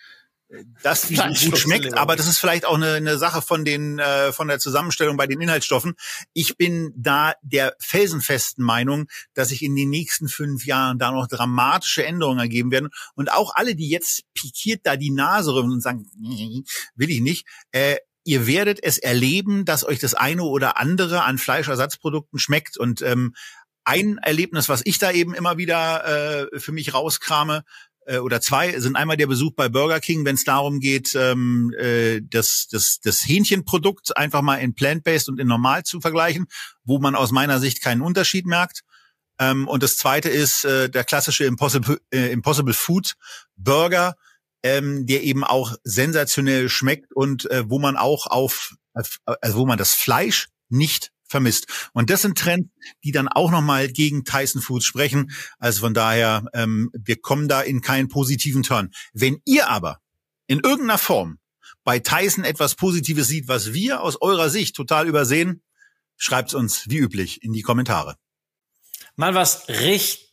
[0.82, 3.98] dass die so gut schmeckt, aber das ist vielleicht auch eine, eine Sache von den
[3.98, 5.94] äh, von der Zusammenstellung bei den Inhaltsstoffen.
[6.32, 11.26] Ich bin da der felsenfesten Meinung, dass sich in den nächsten fünf Jahren da noch
[11.26, 12.90] dramatische Änderungen ergeben werden.
[13.14, 16.06] Und auch alle, die jetzt pikiert da die Nase rühren und sagen,
[16.94, 21.38] will ich nicht, äh, ihr werdet es erleben, dass euch das eine oder andere an
[21.38, 22.76] Fleischersatzprodukten schmeckt.
[22.78, 23.34] Und ähm,
[23.84, 27.64] ein Erlebnis, was ich da eben immer wieder äh, für mich rauskrame,
[28.06, 31.72] äh, oder zwei sind einmal der Besuch bei Burger King, wenn es darum geht, ähm,
[31.78, 36.46] äh, das, das, das Hähnchenprodukt einfach mal in Plant-Based und in Normal zu vergleichen,
[36.84, 38.82] wo man aus meiner Sicht keinen Unterschied merkt.
[39.38, 43.14] Ähm, und das zweite ist äh, der klassische Impossible, äh, Impossible Food
[43.56, 44.16] Burger,
[44.62, 49.78] ähm, der eben auch sensationell schmeckt und äh, wo man auch auf, also wo man
[49.78, 51.90] das Fleisch nicht vermisst.
[51.92, 52.68] Und das sind Trends,
[53.02, 55.30] die dann auch nochmal gegen Tyson Foods sprechen.
[55.58, 58.90] Also von daher, ähm, wir kommen da in keinen positiven Turn.
[59.12, 60.00] Wenn ihr aber
[60.46, 61.38] in irgendeiner Form
[61.84, 65.62] bei Tyson etwas Positives sieht, was wir aus eurer Sicht total übersehen,
[66.16, 68.16] schreibt's uns wie üblich in die Kommentare.
[69.16, 70.23] Mal was richtig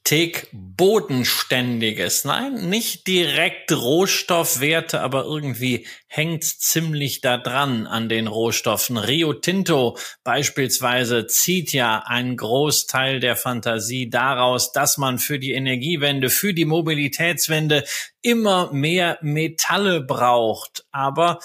[0.52, 2.26] Bodenständiges.
[2.26, 8.98] Nein, nicht direkt Rohstoffwerte, aber irgendwie hängt's ziemlich da dran an den Rohstoffen.
[8.98, 16.30] Rio Tinto beispielsweise zieht ja einen Großteil der Fantasie daraus, dass man für die Energiewende,
[16.30, 17.86] für die Mobilitätswende
[18.22, 20.84] immer mehr Metalle braucht.
[20.92, 21.40] Aber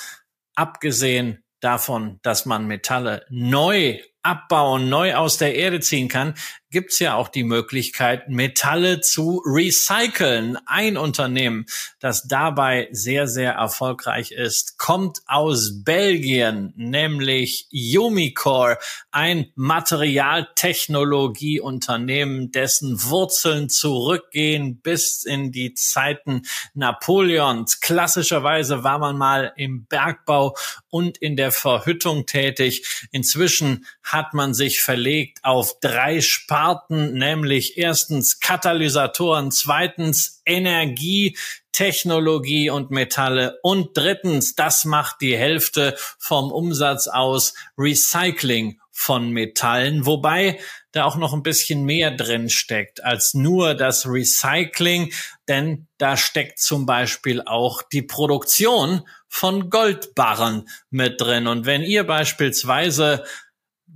[0.57, 6.35] abgesehen davon, dass man Metalle neu abbauen, neu aus der Erde ziehen kann,
[6.71, 10.59] gibt's ja auch die Möglichkeit, Metalle zu recyceln.
[10.67, 11.67] Ein Unternehmen,
[12.01, 18.79] das dabei sehr, sehr erfolgreich ist, kommt aus Belgien, nämlich Umicore,
[19.11, 26.43] ein Materialtechnologieunternehmen, dessen Wurzeln zurückgehen bis in die Zeiten
[26.75, 27.81] Napoleons.
[27.81, 30.55] Klassischerweise war man mal im Bergbau
[30.89, 33.07] und in der Verhüttung tätig.
[33.13, 36.21] Inzwischen hat man sich verlegt auf drei
[36.57, 41.37] Sparten, nämlich erstens Katalysatoren, zweitens Energie,
[41.71, 50.07] Technologie und Metalle und drittens, das macht die Hälfte vom Umsatz aus, Recycling von Metallen,
[50.07, 50.59] wobei
[50.93, 55.13] da auch noch ein bisschen mehr drin steckt als nur das Recycling,
[55.49, 61.49] denn da steckt zum Beispiel auch die Produktion von Goldbarren mit drin.
[61.49, 63.25] Und wenn ihr beispielsweise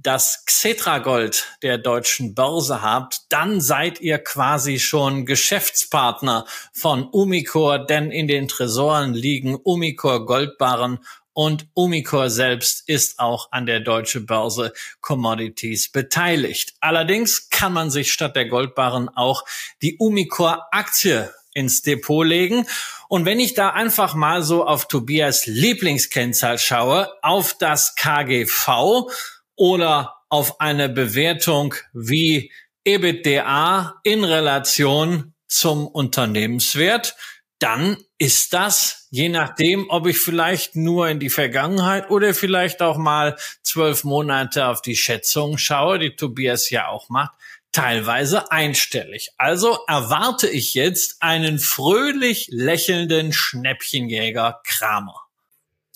[0.02, 8.10] das Xetra-Gold der deutschen Börse habt, dann seid ihr quasi schon Geschäftspartner von Umicore, denn
[8.10, 11.00] in den Tresoren liegen Umicore Goldbarren
[11.32, 16.74] und Umicore selbst ist auch an der deutschen Börse Commodities beteiligt.
[16.80, 19.44] Allerdings kann man sich statt der Goldbarren auch
[19.80, 22.66] die Umicore Aktie ins Depot legen.
[23.08, 29.10] Und wenn ich da einfach mal so auf Tobias Lieblingskennzahl schaue, auf das KGV,
[29.60, 32.50] oder auf eine Bewertung wie
[32.84, 37.14] EBITDA in Relation zum Unternehmenswert,
[37.58, 42.96] dann ist das, je nachdem, ob ich vielleicht nur in die Vergangenheit oder vielleicht auch
[42.96, 47.32] mal zwölf Monate auf die Schätzung schaue, die Tobias ja auch macht,
[47.70, 49.28] teilweise einstellig.
[49.36, 55.19] Also erwarte ich jetzt einen fröhlich lächelnden Schnäppchenjäger Kramer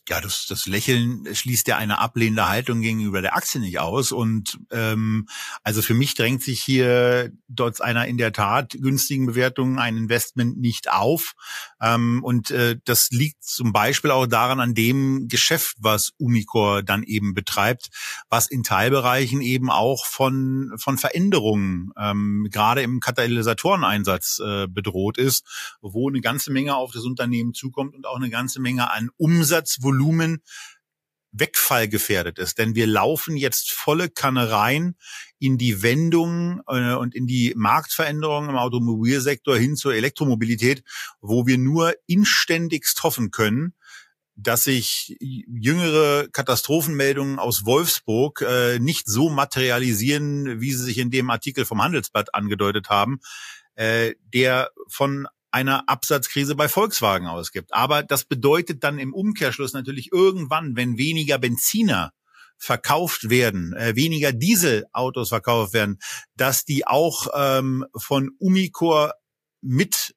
[0.08, 4.12] ja, das, das Lächeln schließt ja eine ablehnende Haltung gegenüber der Aktie nicht aus.
[4.12, 5.28] Und ähm,
[5.62, 10.58] also für mich drängt sich hier trotz einer in der Tat günstigen Bewertung ein Investment
[10.58, 11.34] nicht auf.
[11.84, 17.02] Ähm, und äh, das liegt zum Beispiel auch daran an dem Geschäft, was Umicore dann
[17.02, 17.88] eben betreibt,
[18.30, 25.76] was in Teilbereichen eben auch von, von Veränderungen, ähm, gerade im Katalysatoreneinsatz äh, bedroht ist,
[25.82, 29.82] wo eine ganze Menge auf das Unternehmen zukommt und auch eine ganze Menge an Umsatz,
[29.82, 30.42] Volumen
[31.34, 32.58] wegfallgefährdet ist.
[32.58, 34.94] Denn wir laufen jetzt volle Kanne rein
[35.38, 40.82] in die Wendung äh, und in die Marktveränderungen im Automobilsektor hin zur Elektromobilität,
[41.20, 43.74] wo wir nur inständigst hoffen können,
[44.36, 51.30] dass sich jüngere Katastrophenmeldungen aus Wolfsburg äh, nicht so materialisieren, wie sie sich in dem
[51.30, 53.20] Artikel vom Handelsblatt angedeutet haben,
[53.74, 57.72] äh, der von einer Absatzkrise bei Volkswagen ausgibt.
[57.72, 62.12] Aber das bedeutet dann im Umkehrschluss natürlich irgendwann, wenn weniger Benziner
[62.58, 66.00] verkauft werden, äh, weniger Dieselautos verkauft werden,
[66.36, 69.12] dass die auch ähm, von Umicore
[69.60, 70.16] mit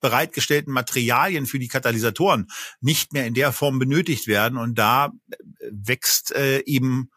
[0.00, 2.46] bereitgestellten Materialien für die Katalysatoren
[2.80, 4.58] nicht mehr in der Form benötigt werden.
[4.58, 5.36] Und da äh,
[5.72, 7.10] wächst äh, eben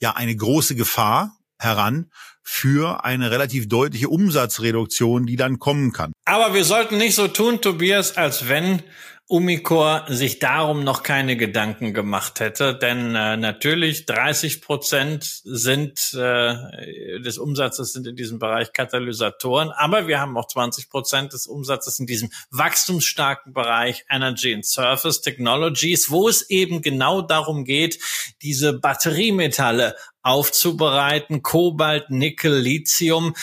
[0.00, 2.10] ja eine große Gefahr heran
[2.42, 6.12] für eine relativ deutliche Umsatzreduktion, die dann kommen kann.
[6.24, 8.82] Aber wir sollten nicht so tun, Tobias, als wenn
[9.32, 17.18] Umicore sich darum noch keine Gedanken gemacht hätte, denn äh, natürlich 30 Prozent sind äh,
[17.20, 21.98] des Umsatzes sind in diesem Bereich Katalysatoren, aber wir haben auch 20 Prozent des Umsatzes
[21.98, 28.00] in diesem wachstumsstarken Bereich Energy and Surface Technologies, wo es eben genau darum geht,
[28.42, 33.34] diese Batteriemetalle aufzubereiten, Kobalt, Nickel, Lithium.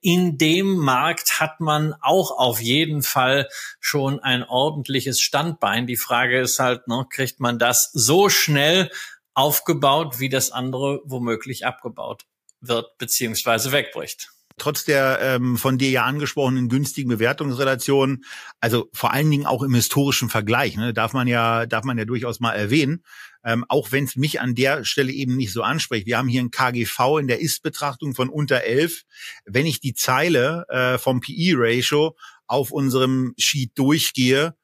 [0.00, 3.48] In dem Markt hat man auch auf jeden Fall
[3.80, 5.86] schon ein ordentliches Standbein.
[5.86, 8.90] Die Frage ist halt, ne, kriegt man das so schnell
[9.34, 12.24] aufgebaut, wie das andere womöglich abgebaut
[12.60, 18.24] wird beziehungsweise wegbricht trotz der ähm, von dir ja angesprochenen günstigen Bewertungsrelationen,
[18.60, 22.04] also vor allen Dingen auch im historischen Vergleich, ne, darf man ja darf man ja
[22.04, 23.02] durchaus mal erwähnen,
[23.44, 26.06] ähm, auch wenn es mich an der Stelle eben nicht so anspricht.
[26.06, 29.02] Wir haben hier ein KGV in der Ist-Betrachtung von unter 11.
[29.44, 32.16] Wenn ich die Zeile äh, vom PE-Ratio
[32.46, 34.54] auf unserem Sheet durchgehe,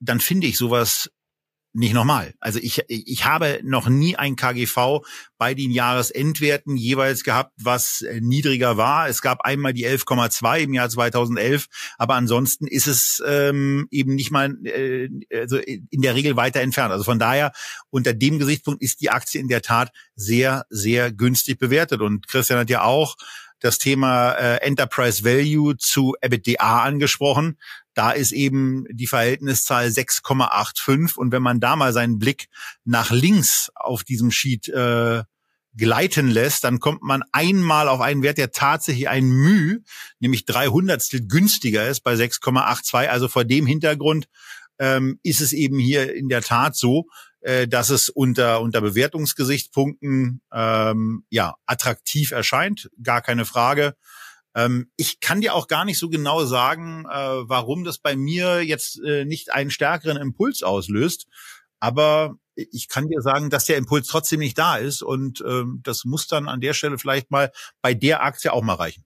[0.00, 1.10] dann finde ich sowas
[1.72, 2.34] nicht nochmal.
[2.40, 5.02] Also ich, ich habe noch nie ein KGV
[5.38, 9.08] bei den Jahresendwerten jeweils gehabt, was äh, niedriger war.
[9.08, 14.32] Es gab einmal die 11,2 im Jahr 2011, aber ansonsten ist es ähm, eben nicht
[14.32, 16.92] mal äh, also in der Regel weiter entfernt.
[16.92, 17.52] Also von daher
[17.90, 22.00] unter dem Gesichtspunkt ist die Aktie in der Tat sehr, sehr günstig bewertet.
[22.00, 23.16] Und Christian hat ja auch
[23.60, 27.58] das Thema äh, Enterprise Value zu EBITDA angesprochen.
[28.00, 32.46] Da ist eben die Verhältniszahl 6,85 und wenn man da mal seinen Blick
[32.82, 35.22] nach links auf diesem Sheet äh,
[35.76, 39.80] gleiten lässt, dann kommt man einmal auf einen Wert, der tatsächlich ein Müh,
[40.18, 43.08] nämlich 300 günstiger ist bei 6,82.
[43.08, 44.28] Also vor dem Hintergrund
[44.78, 47.04] ähm, ist es eben hier in der Tat so,
[47.40, 53.94] äh, dass es unter, unter Bewertungsgesichtspunkten ähm, ja attraktiv erscheint, gar keine Frage.
[54.54, 58.62] Ähm, ich kann dir auch gar nicht so genau sagen, äh, warum das bei mir
[58.62, 61.26] jetzt äh, nicht einen stärkeren Impuls auslöst.
[61.78, 66.04] Aber ich kann dir sagen, dass der Impuls trotzdem nicht da ist und ähm, das
[66.04, 69.04] muss dann an der Stelle vielleicht mal bei der Aktie auch mal reichen.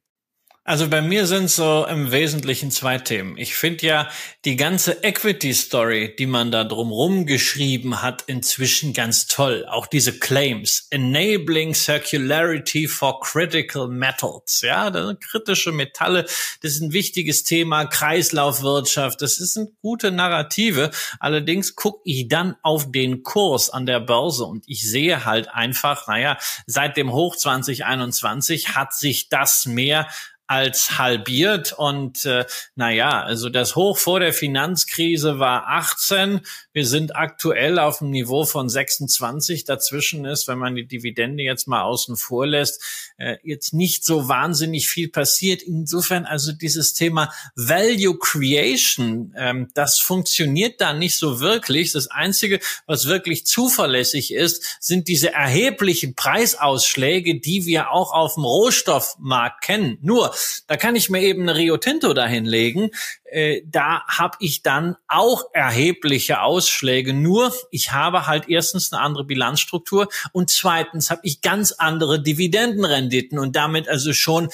[0.66, 3.37] Also bei mir sind so im Wesentlichen zwei Themen.
[3.37, 4.09] Ich finde ja
[4.46, 9.66] die ganze Equity-Story, die man da drumrum geschrieben hat, inzwischen ganz toll.
[9.68, 10.87] Auch diese Claims.
[10.88, 14.62] Enabling Circularity for Critical Metals.
[14.62, 16.22] Ja, das sind kritische Metalle.
[16.62, 17.85] Das ist ein wichtiges Thema.
[17.85, 19.20] Kreislaufwirtschaft.
[19.20, 20.92] Das sind gute Narrative.
[21.20, 26.06] Allerdings gucke ich dann auf den Kurs an der Börse und ich sehe halt einfach,
[26.06, 30.08] naja, seit dem Hoch 2021 hat sich das mehr
[30.46, 36.40] als halbiert und äh, naja, also das Hoch vor der Finanzkrise war 18.
[36.75, 39.64] Wir sind aktuell auf dem Niveau von 26.
[39.64, 42.83] Dazwischen ist, wenn man die Dividende jetzt mal außen vor lässt,
[43.16, 45.62] äh, jetzt nicht so wahnsinnig viel passiert.
[45.62, 51.92] Insofern also dieses Thema Value Creation, ähm, das funktioniert da nicht so wirklich.
[51.92, 58.44] Das Einzige, was wirklich zuverlässig ist, sind diese erheblichen Preisausschläge, die wir auch auf dem
[58.44, 59.98] Rohstoffmarkt kennen.
[60.02, 60.35] Nur
[60.66, 62.90] da kann ich mir eben eine Rio Tinto dahinlegen.
[63.35, 67.12] Äh, da habe ich dann auch erhebliche Ausschläge.
[67.12, 73.40] Nur ich habe halt erstens eine andere Bilanzstruktur und zweitens habe ich ganz andere Dividendenrenditen
[73.40, 74.50] und damit also schon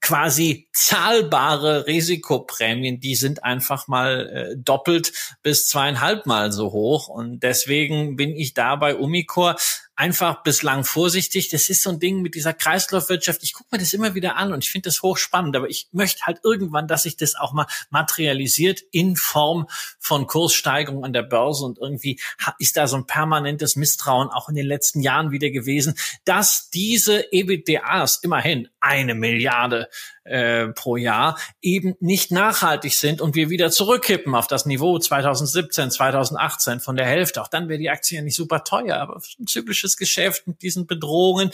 [0.00, 5.12] quasi zahlbare Risikoprämien, die sind einfach mal äh, doppelt
[5.42, 7.08] bis zweieinhalb Mal so hoch.
[7.08, 9.56] Und deswegen bin ich da bei Umicore
[10.02, 11.48] einfach bislang vorsichtig.
[11.50, 13.44] Das ist so ein Ding mit dieser Kreislaufwirtschaft.
[13.44, 16.26] Ich gucke mir das immer wieder an und ich finde das hochspannend, aber ich möchte
[16.26, 19.68] halt irgendwann, dass sich das auch mal materialisiert in Form
[20.00, 22.18] von Kurssteigerungen an der Börse und irgendwie
[22.58, 25.94] ist da so ein permanentes Misstrauen auch in den letzten Jahren wieder gewesen,
[26.24, 29.88] dass diese EBDAs immerhin eine Milliarde
[30.24, 35.90] äh, pro Jahr eben nicht nachhaltig sind und wir wieder zurückkippen auf das Niveau 2017,
[35.90, 37.42] 2018 von der Hälfte.
[37.42, 40.86] Auch dann wäre die Aktie ja nicht super teuer, aber ein zyklisches Geschäft mit diesen
[40.86, 41.50] Bedrohungen,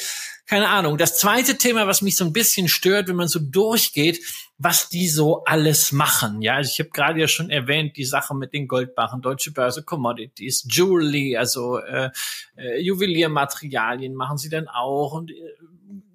[0.47, 0.99] keine Ahnung.
[0.99, 4.21] Das zweite Thema, was mich so ein bisschen stört, wenn man so durchgeht,
[4.57, 6.43] was die so alles machen.
[6.43, 9.83] Ja, also ich habe gerade ja schon erwähnt, die Sache mit den Goldbarren, Deutsche Börse
[9.83, 12.11] Commodities, Jewelry, also äh,
[12.57, 15.35] äh, Juweliermaterialien machen sie dann auch und äh,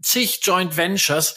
[0.01, 1.35] zig Joint Ventures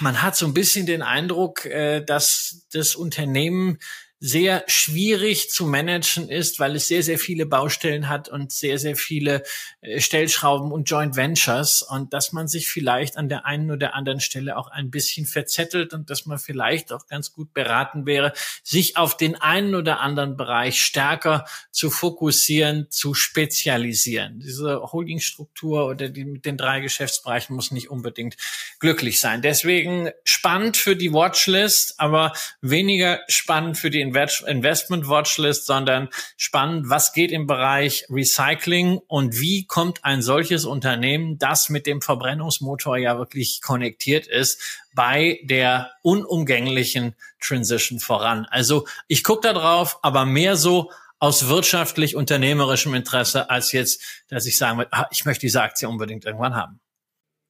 [0.00, 3.78] man hat so ein bisschen den Eindruck, äh, dass das Unternehmen
[4.24, 8.94] sehr schwierig zu managen ist, weil es sehr, sehr viele Baustellen hat und sehr, sehr
[8.94, 9.42] viele
[9.80, 14.20] äh, Stellschrauben und Joint Ventures und dass man sich vielleicht an der einen oder anderen
[14.20, 18.96] Stelle auch ein bisschen verzettelt und dass man vielleicht auch ganz gut beraten wäre, sich
[18.96, 24.38] auf den einen oder anderen Bereich stärker zu fokussieren, zu spezialisieren.
[24.38, 28.36] Diese Holdingstruktur oder die mit den drei Geschäftsbereichen muss nicht unbedingt
[28.78, 29.42] glücklich sein.
[29.42, 37.12] Deswegen spannend für die Watchlist, aber weniger spannend für die Investment Watchlist, sondern spannend, was
[37.12, 43.18] geht im Bereich Recycling und wie kommt ein solches Unternehmen, das mit dem Verbrennungsmotor ja
[43.18, 48.46] wirklich konnektiert ist, bei der unumgänglichen Transition voran.
[48.50, 54.44] Also ich gucke da drauf, aber mehr so aus wirtschaftlich unternehmerischem Interesse, als jetzt, dass
[54.44, 56.80] ich sagen würde, ah, ich möchte diese Aktie unbedingt irgendwann haben.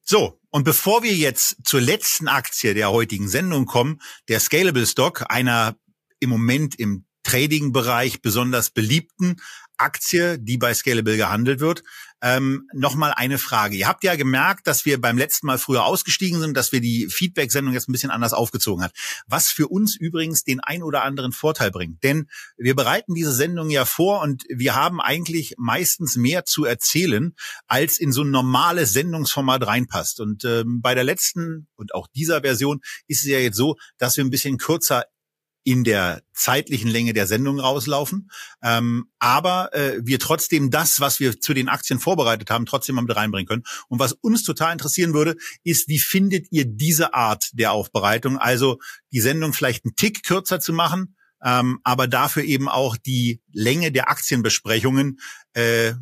[0.05, 5.23] So, und bevor wir jetzt zur letzten Aktie der heutigen Sendung kommen, der Scalable Stock,
[5.29, 5.75] einer
[6.23, 9.37] im Moment im Trading-Bereich besonders beliebten
[9.77, 11.83] Aktie, die bei Scalable gehandelt wird.
[12.21, 13.75] Ähm, Nochmal eine Frage.
[13.75, 17.07] Ihr habt ja gemerkt, dass wir beim letzten Mal früher ausgestiegen sind, dass wir die
[17.07, 18.93] Feedback-Sendung jetzt ein bisschen anders aufgezogen hat.
[19.27, 22.03] Was für uns übrigens den ein oder anderen Vorteil bringt.
[22.03, 27.35] Denn wir bereiten diese Sendung ja vor und wir haben eigentlich meistens mehr zu erzählen,
[27.67, 30.21] als in so ein normales Sendungsformat reinpasst.
[30.21, 34.15] Und ähm, bei der letzten und auch dieser Version ist es ja jetzt so, dass
[34.15, 35.03] wir ein bisschen kürzer
[35.63, 38.29] in der zeitlichen Länge der Sendung rauslaufen,
[38.61, 43.03] ähm, aber äh, wir trotzdem das, was wir zu den Aktien vorbereitet haben, trotzdem mal
[43.03, 43.63] mit reinbringen können.
[43.87, 48.37] Und was uns total interessieren würde, ist, wie findet ihr diese Art der Aufbereitung?
[48.37, 48.79] Also
[49.11, 53.91] die Sendung vielleicht einen Tick kürzer zu machen, ähm, aber dafür eben auch die Länge
[53.91, 55.19] der Aktienbesprechungen
[55.53, 55.93] äh,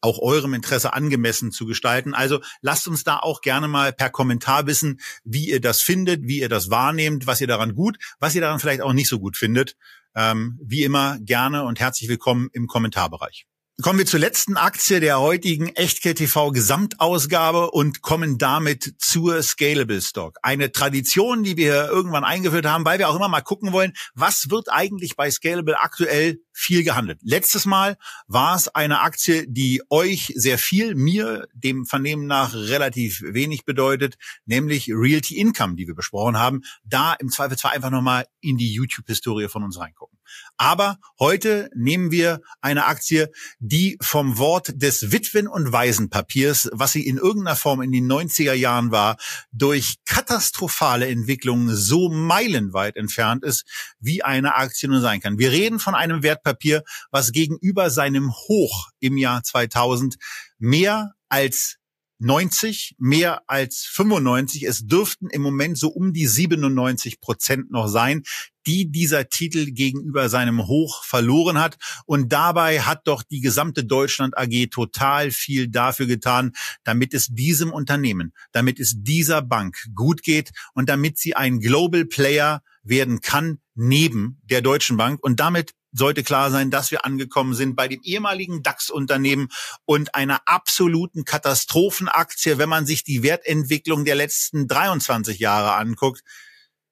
[0.00, 2.14] auch eurem Interesse angemessen zu gestalten.
[2.14, 6.40] Also lasst uns da auch gerne mal per Kommentar wissen, wie ihr das findet, wie
[6.40, 9.36] ihr das wahrnehmt, was ihr daran gut, was ihr daran vielleicht auch nicht so gut
[9.36, 9.76] findet.
[10.14, 13.46] Ähm, wie immer gerne und herzlich willkommen im Kommentarbereich.
[13.82, 20.02] Kommen wir zur letzten Aktie der heutigen Echtgeld TV Gesamtausgabe und kommen damit zur Scalable
[20.02, 20.36] Stock.
[20.42, 24.50] Eine Tradition, die wir irgendwann eingeführt haben, weil wir auch immer mal gucken wollen, was
[24.50, 27.20] wird eigentlich bei Scalable aktuell viel gehandelt.
[27.22, 33.22] Letztes Mal war es eine Aktie, die euch sehr viel, mir dem Vernehmen nach relativ
[33.22, 36.62] wenig bedeutet, nämlich Realty Income, die wir besprochen haben.
[36.84, 40.19] Da im Zweifelsfall einfach nochmal in die YouTube-Historie von uns reingucken.
[40.56, 47.06] Aber heute nehmen wir eine Aktie, die vom Wort des Witwen- und Waisenpapiers, was sie
[47.06, 49.16] in irgendeiner Form in den 90er Jahren war,
[49.52, 53.64] durch katastrophale Entwicklungen so meilenweit entfernt ist,
[54.00, 55.38] wie eine Aktie nur sein kann.
[55.38, 60.16] Wir reden von einem Wertpapier, was gegenüber seinem Hoch im Jahr 2000
[60.58, 61.79] mehr als
[62.20, 64.64] 90, mehr als 95.
[64.64, 68.22] Es dürften im Moment so um die 97 Prozent noch sein,
[68.66, 71.76] die dieser Titel gegenüber seinem Hoch verloren hat.
[72.04, 76.52] Und dabei hat doch die gesamte Deutschland AG total viel dafür getan,
[76.84, 82.04] damit es diesem Unternehmen, damit es dieser Bank gut geht und damit sie ein Global
[82.04, 85.22] Player werden kann neben der Deutschen Bank.
[85.22, 89.48] Und damit sollte klar sein, dass wir angekommen sind bei dem ehemaligen DAX-Unternehmen
[89.84, 96.22] und einer absoluten Katastrophenaktie, wenn man sich die Wertentwicklung der letzten 23 Jahre anguckt.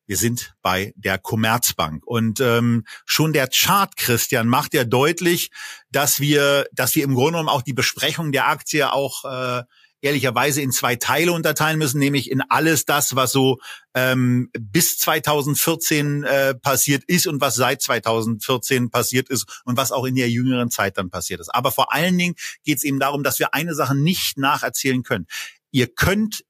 [0.07, 5.51] Wir sind bei der Commerzbank und ähm, schon der Chart, Christian, macht ja deutlich,
[5.91, 9.65] dass wir, dass wir im Grunde genommen auch die Besprechung der Aktie auch äh,
[10.01, 13.59] ehrlicherweise in zwei Teile unterteilen müssen, nämlich in alles das, was so
[13.95, 20.05] ähm, bis 2014 äh, passiert ist und was seit 2014 passiert ist und was auch
[20.05, 21.55] in der jüngeren Zeit dann passiert ist.
[21.55, 22.35] Aber vor allen Dingen
[22.65, 25.27] geht es eben darum, dass wir eine Sache nicht nacherzählen können.
[25.71, 26.45] Ihr könnt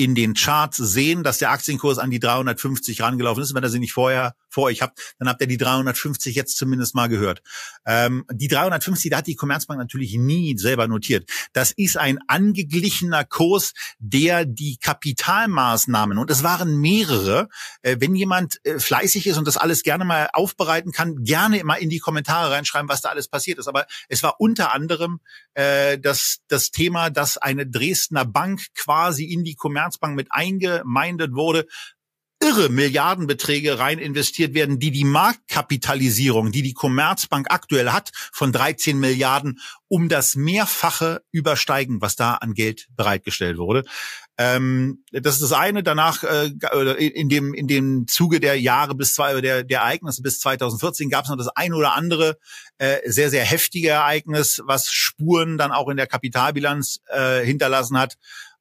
[0.00, 3.54] in den Charts sehen, dass der Aktienkurs an die 350 rangelaufen ist.
[3.54, 6.94] Wenn ihr sie nicht vorher vor euch habt, dann habt ihr die 350 jetzt zumindest
[6.94, 7.42] mal gehört.
[7.86, 11.28] Ähm, die 350, da hat die Commerzbank natürlich nie selber notiert.
[11.52, 17.48] Das ist ein angeglichener Kurs, der die Kapitalmaßnahmen, und es waren mehrere,
[17.82, 21.78] äh, wenn jemand äh, fleißig ist und das alles gerne mal aufbereiten kann, gerne immer
[21.78, 23.68] in die Kommentare reinschreiben, was da alles passiert ist.
[23.68, 25.20] Aber es war unter anderem
[25.54, 31.34] äh, das, das Thema, dass eine Dresdner Bank quasi in die Commerzbank Commerzbank mit eingemeindet
[31.34, 31.66] wurde,
[32.42, 38.98] irre Milliardenbeträge rein investiert werden, die die Marktkapitalisierung, die die Commerzbank aktuell hat, von 13
[38.98, 43.84] Milliarden, um das Mehrfache übersteigen, was da an Geld bereitgestellt wurde.
[44.38, 45.82] Ähm, das ist das eine.
[45.82, 50.40] Danach äh, in dem in dem Zuge der Jahre bis zwei der der Ereignisse bis
[50.40, 52.38] 2014 gab es noch das ein oder andere
[52.78, 58.16] äh, sehr sehr heftige Ereignis, was Spuren dann auch in der Kapitalbilanz äh, hinterlassen hat.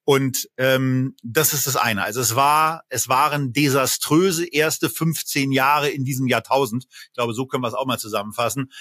[0.10, 2.02] Und ähm, das ist das eine.
[2.02, 6.88] Also es war, es waren desaströse erste 15 Jahre in diesem Jahrtausend.
[6.90, 8.72] Ich glaube, so können wir es auch mal zusammenfassen.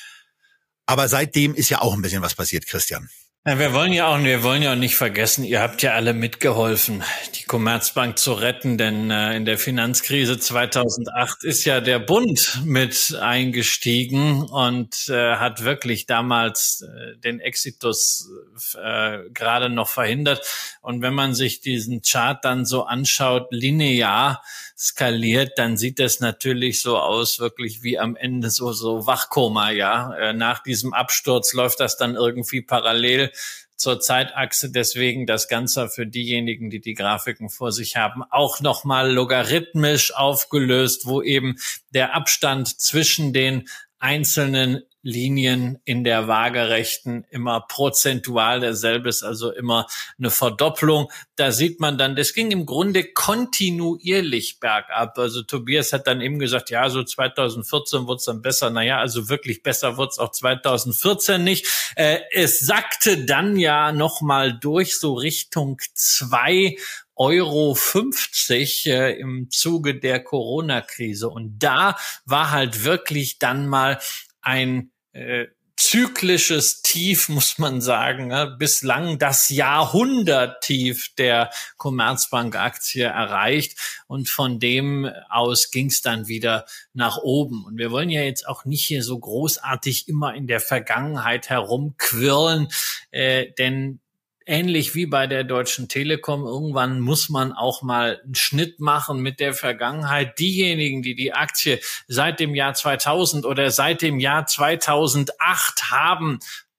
[0.86, 3.10] Aber seitdem ist ja auch ein bisschen was passiert, Christian.
[3.48, 6.12] Ja, wir wollen ja auch, wir wollen ja auch nicht vergessen, ihr habt ja alle
[6.12, 7.02] mitgeholfen,
[7.34, 13.16] die Commerzbank zu retten, denn äh, in der Finanzkrise 2008 ist ja der Bund mit
[13.18, 18.28] eingestiegen und äh, hat wirklich damals äh, den Exitus
[18.74, 20.46] äh, gerade noch verhindert.
[20.82, 24.42] Und wenn man sich diesen Chart dann so anschaut, linear,
[24.78, 30.14] skaliert, dann sieht das natürlich so aus, wirklich wie am Ende so, so Wachkoma, ja.
[30.14, 33.32] Äh, nach diesem Absturz läuft das dann irgendwie parallel
[33.76, 34.70] zur Zeitachse.
[34.70, 41.06] Deswegen das Ganze für diejenigen, die die Grafiken vor sich haben, auch nochmal logarithmisch aufgelöst,
[41.06, 41.56] wo eben
[41.90, 43.68] der Abstand zwischen den
[43.98, 49.86] einzelnen Linien in der Waagerechten immer prozentual derselbe ist, also immer
[50.18, 51.10] eine Verdopplung.
[51.34, 55.16] Da sieht man dann, das ging im Grunde kontinuierlich bergab.
[55.16, 58.68] Also Tobias hat dann eben gesagt, ja, so 2014 wird es dann besser.
[58.68, 61.66] Naja, also wirklich besser wird es auch 2014 nicht.
[61.96, 66.76] Äh, es sackte dann ja nochmal durch so Richtung zwei
[67.16, 71.30] Euro 50 äh, im Zuge der Corona-Krise.
[71.30, 71.96] Und da
[72.26, 73.98] war halt wirklich dann mal
[74.42, 75.48] ein äh,
[75.78, 78.56] zyklisches Tief, muss man sagen, ne?
[78.58, 87.18] bislang das Jahrhunderttief der Commerzbank-Aktie erreicht und von dem aus ging es dann wieder nach
[87.18, 87.64] oben.
[87.64, 92.68] Und wir wollen ja jetzt auch nicht hier so großartig immer in der Vergangenheit herumquirlen,
[93.12, 94.00] äh, denn
[94.48, 99.38] ähnlich wie bei der Deutschen Telekom, irgendwann muss man auch mal einen Schnitt machen mit
[99.40, 100.38] der Vergangenheit.
[100.38, 106.38] Diejenigen, die die Aktie seit dem Jahr 2000 oder seit dem Jahr 2008 haben,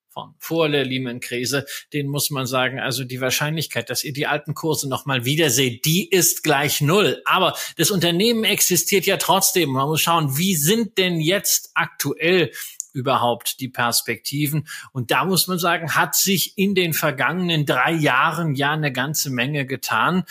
[0.09, 4.55] von vor der Lehman-Krise, den muss man sagen, also die Wahrscheinlichkeit, dass ihr die alten
[4.55, 7.21] Kurse nochmal wiederseht, die ist gleich null.
[7.25, 9.69] Aber das Unternehmen existiert ja trotzdem.
[9.69, 12.51] Man muss schauen, wie sind denn jetzt aktuell
[12.93, 14.67] überhaupt die Perspektiven?
[14.91, 19.29] Und da muss man sagen, hat sich in den vergangenen drei Jahren ja eine ganze
[19.29, 20.23] Menge getan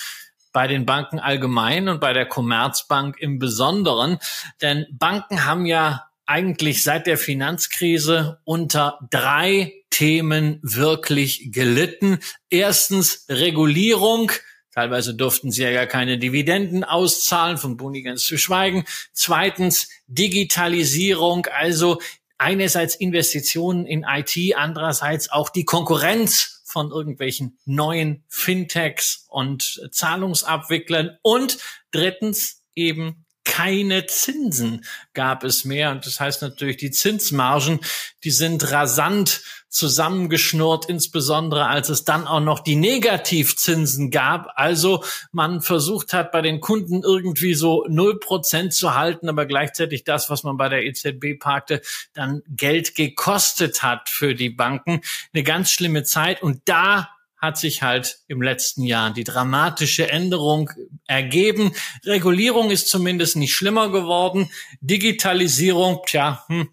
[0.53, 4.19] bei den Banken allgemein und bei der Commerzbank im Besonderen.
[4.61, 12.19] Denn Banken haben ja eigentlich seit der Finanzkrise unter drei Themen wirklich gelitten.
[12.51, 14.31] Erstens Regulierung.
[14.75, 18.85] Teilweise durften sie ja gar keine Dividenden auszahlen, von Boni ganz zu schweigen.
[19.13, 22.01] Zweitens Digitalisierung, also
[22.39, 31.59] einerseits Investitionen in IT, andererseits auch die Konkurrenz von irgendwelchen neuen Fintechs und Zahlungsabwicklern und
[31.91, 34.85] drittens eben keine Zinsen
[35.15, 35.91] gab es mehr.
[35.91, 37.81] Und das heißt natürlich, die Zinsmargen,
[38.23, 44.53] die sind rasant zusammengeschnurrt, insbesondere als es dann auch noch die Negativzinsen gab.
[44.55, 50.05] Also man versucht hat, bei den Kunden irgendwie so null Prozent zu halten, aber gleichzeitig
[50.05, 51.81] das, was man bei der EZB parkte,
[52.13, 55.01] dann Geld gekostet hat für die Banken.
[55.33, 56.43] Eine ganz schlimme Zeit.
[56.43, 57.09] Und da
[57.41, 60.70] hat sich halt im letzten Jahr die dramatische Änderung
[61.07, 61.72] ergeben.
[62.05, 64.51] Regulierung ist zumindest nicht schlimmer geworden.
[64.80, 66.68] Digitalisierung, tja, hm,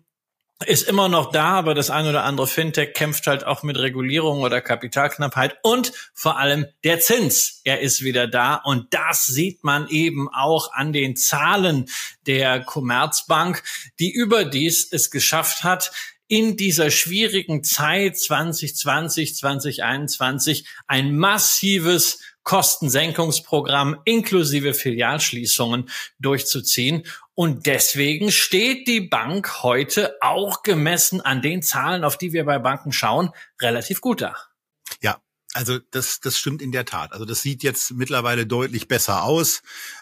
[0.66, 4.40] ist immer noch da, aber das ein oder andere Fintech kämpft halt auch mit Regulierung
[4.40, 7.60] oder Kapitalknappheit und vor allem der Zins.
[7.66, 11.90] Er ist wieder da und das sieht man eben auch an den Zahlen
[12.26, 13.64] der Commerzbank,
[14.00, 15.92] die überdies es geschafft hat,
[16.28, 27.04] in dieser schwierigen Zeit 2020, 2021 ein massives Kostensenkungsprogramm inklusive Filialschließungen durchzuziehen.
[27.34, 32.60] Und deswegen steht die Bank heute auch gemessen an den Zahlen, auf die wir bei
[32.60, 34.36] Banken schauen, relativ gut da.
[35.56, 37.14] Also das, das stimmt in der Tat.
[37.14, 39.62] Also das sieht jetzt mittlerweile deutlich besser aus,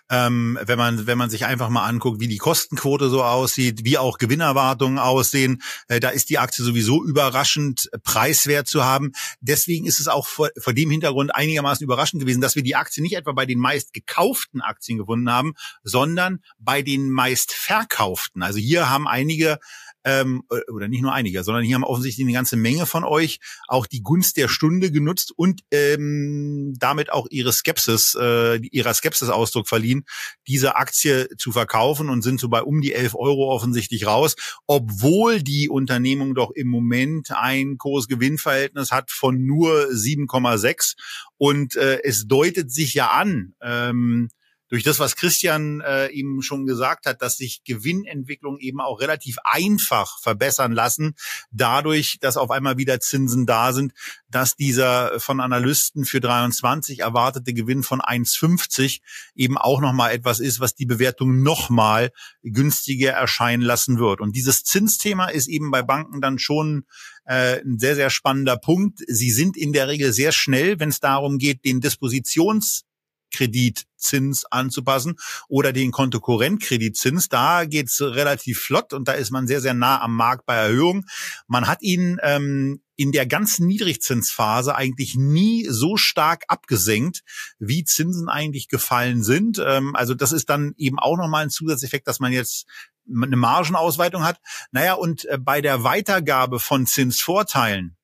[0.10, 3.99] ähm, wenn man wenn man sich einfach mal anguckt, wie die Kostenquote so aussieht, wie
[3.99, 5.62] auch Gewinnerwartungen aussehen.
[5.89, 9.12] Äh, da ist die Aktie sowieso überraschend preiswert zu haben.
[9.41, 13.04] Deswegen ist es auch vor, vor dem Hintergrund einigermaßen überraschend gewesen, dass wir die Aktie
[13.04, 18.41] nicht etwa bei den meist gekauften Aktien gefunden haben, sondern bei den meist verkauften.
[18.41, 19.60] Also hier haben einige
[20.04, 23.39] ähm, äh, oder nicht nur einige, sondern hier haben offensichtlich eine ganze Menge von euch
[23.68, 29.30] auch die Gunst der Stunde genutzt und ähm, damit auch ihre Skepsis, äh, ihrer Skepsis
[29.30, 30.06] Ausdruck verliehen,
[30.47, 34.36] diese Aktie zu verkaufen und sind so bei um die 11 Euro offensichtlich raus,
[34.68, 40.95] obwohl die Unternehmung doch im Moment ein Kursgewinnverhältnis hat von nur 7,6
[41.38, 44.30] und äh, es deutet sich ja an, ähm,
[44.74, 49.38] durch das, was Christian äh, ihm schon gesagt hat, dass sich Gewinnentwicklung eben auch relativ
[49.44, 51.14] einfach verbessern lassen,
[51.52, 53.94] dadurch, dass auf einmal wieder Zinsen da sind,
[54.32, 59.02] dass dieser von Analysten für 23 erwartete Gewinn von 1,50
[59.36, 62.10] eben auch nochmal etwas ist, was die Bewertung nochmal
[62.42, 64.22] günstiger erscheinen lassen wird.
[64.22, 66.86] Und dieses Zinsthema ist eben bei Banken dann schon
[67.26, 69.02] äh, ein sehr, sehr spannender Punkt.
[69.08, 72.86] Sie sind in der Regel sehr schnell, wenn es darum geht, den Dispositions
[73.34, 75.16] Kreditzins anzupassen
[75.50, 77.28] oder den Kontokorrentkreditzins.
[77.28, 81.06] Da geht's relativ flott und da ist man sehr, sehr nah am Markt bei Erhöhung.
[81.48, 87.24] Man hat ihn ähm, in der ganzen Niedrigzinsphase eigentlich nie so stark abgesenkt,
[87.60, 89.62] wie Zinsen eigentlich gefallen sind.
[89.66, 92.68] Ähm, also das ist dann eben auch nochmal ein Zusatzeffekt, dass man jetzt
[93.10, 94.40] eine Margenausweitung hat.
[94.72, 97.98] Naja, und äh, bei der Weitergabe von Zinsvorteilen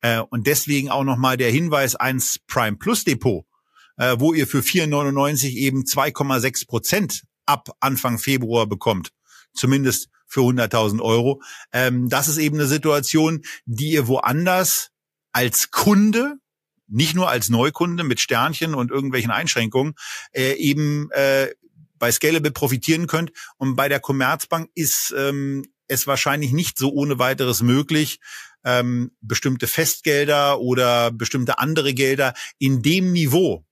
[0.00, 3.44] äh, und deswegen auch nochmal der Hinweis eins Prime Plus Depot
[3.96, 9.10] äh, wo ihr für 4,99 eben 2,6 Prozent ab Anfang Februar bekommt.
[9.52, 11.42] Zumindest für 100.000 Euro.
[11.72, 14.90] Ähm, das ist eben eine Situation, die ihr woanders
[15.32, 16.36] als Kunde
[16.86, 19.94] nicht nur als Neukunde mit Sternchen und irgendwelchen Einschränkungen
[20.32, 21.48] äh, eben äh,
[21.98, 23.32] bei Scalable profitieren könnt.
[23.56, 28.20] Und bei der Commerzbank ist ähm, es wahrscheinlich nicht so ohne weiteres möglich,
[28.64, 33.64] ähm, bestimmte Festgelder oder bestimmte andere Gelder in dem Niveau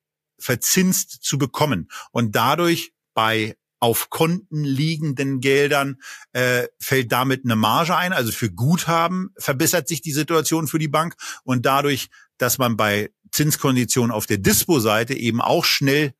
[0.43, 6.01] verzinst zu bekommen und dadurch bei auf Konten liegenden Geldern
[6.33, 8.13] äh, fällt damit eine Marge ein.
[8.13, 13.11] Also für Guthaben verbessert sich die Situation für die Bank und dadurch, dass man bei
[13.33, 16.15] Zinskonditionen auf der Dispo-Seite eben auch schnell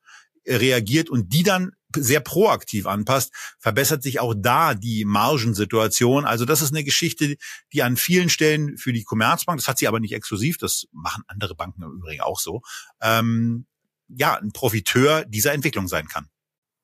[0.45, 6.25] reagiert und die dann sehr proaktiv anpasst, verbessert sich auch da die Margensituation.
[6.25, 7.37] Also das ist eine Geschichte,
[7.71, 11.23] die an vielen Stellen für die Commerzbank, das hat sie aber nicht exklusiv, das machen
[11.27, 12.61] andere Banken im Übrigen auch so,
[13.01, 13.67] ähm,
[14.07, 16.27] ja, ein Profiteur dieser Entwicklung sein kann.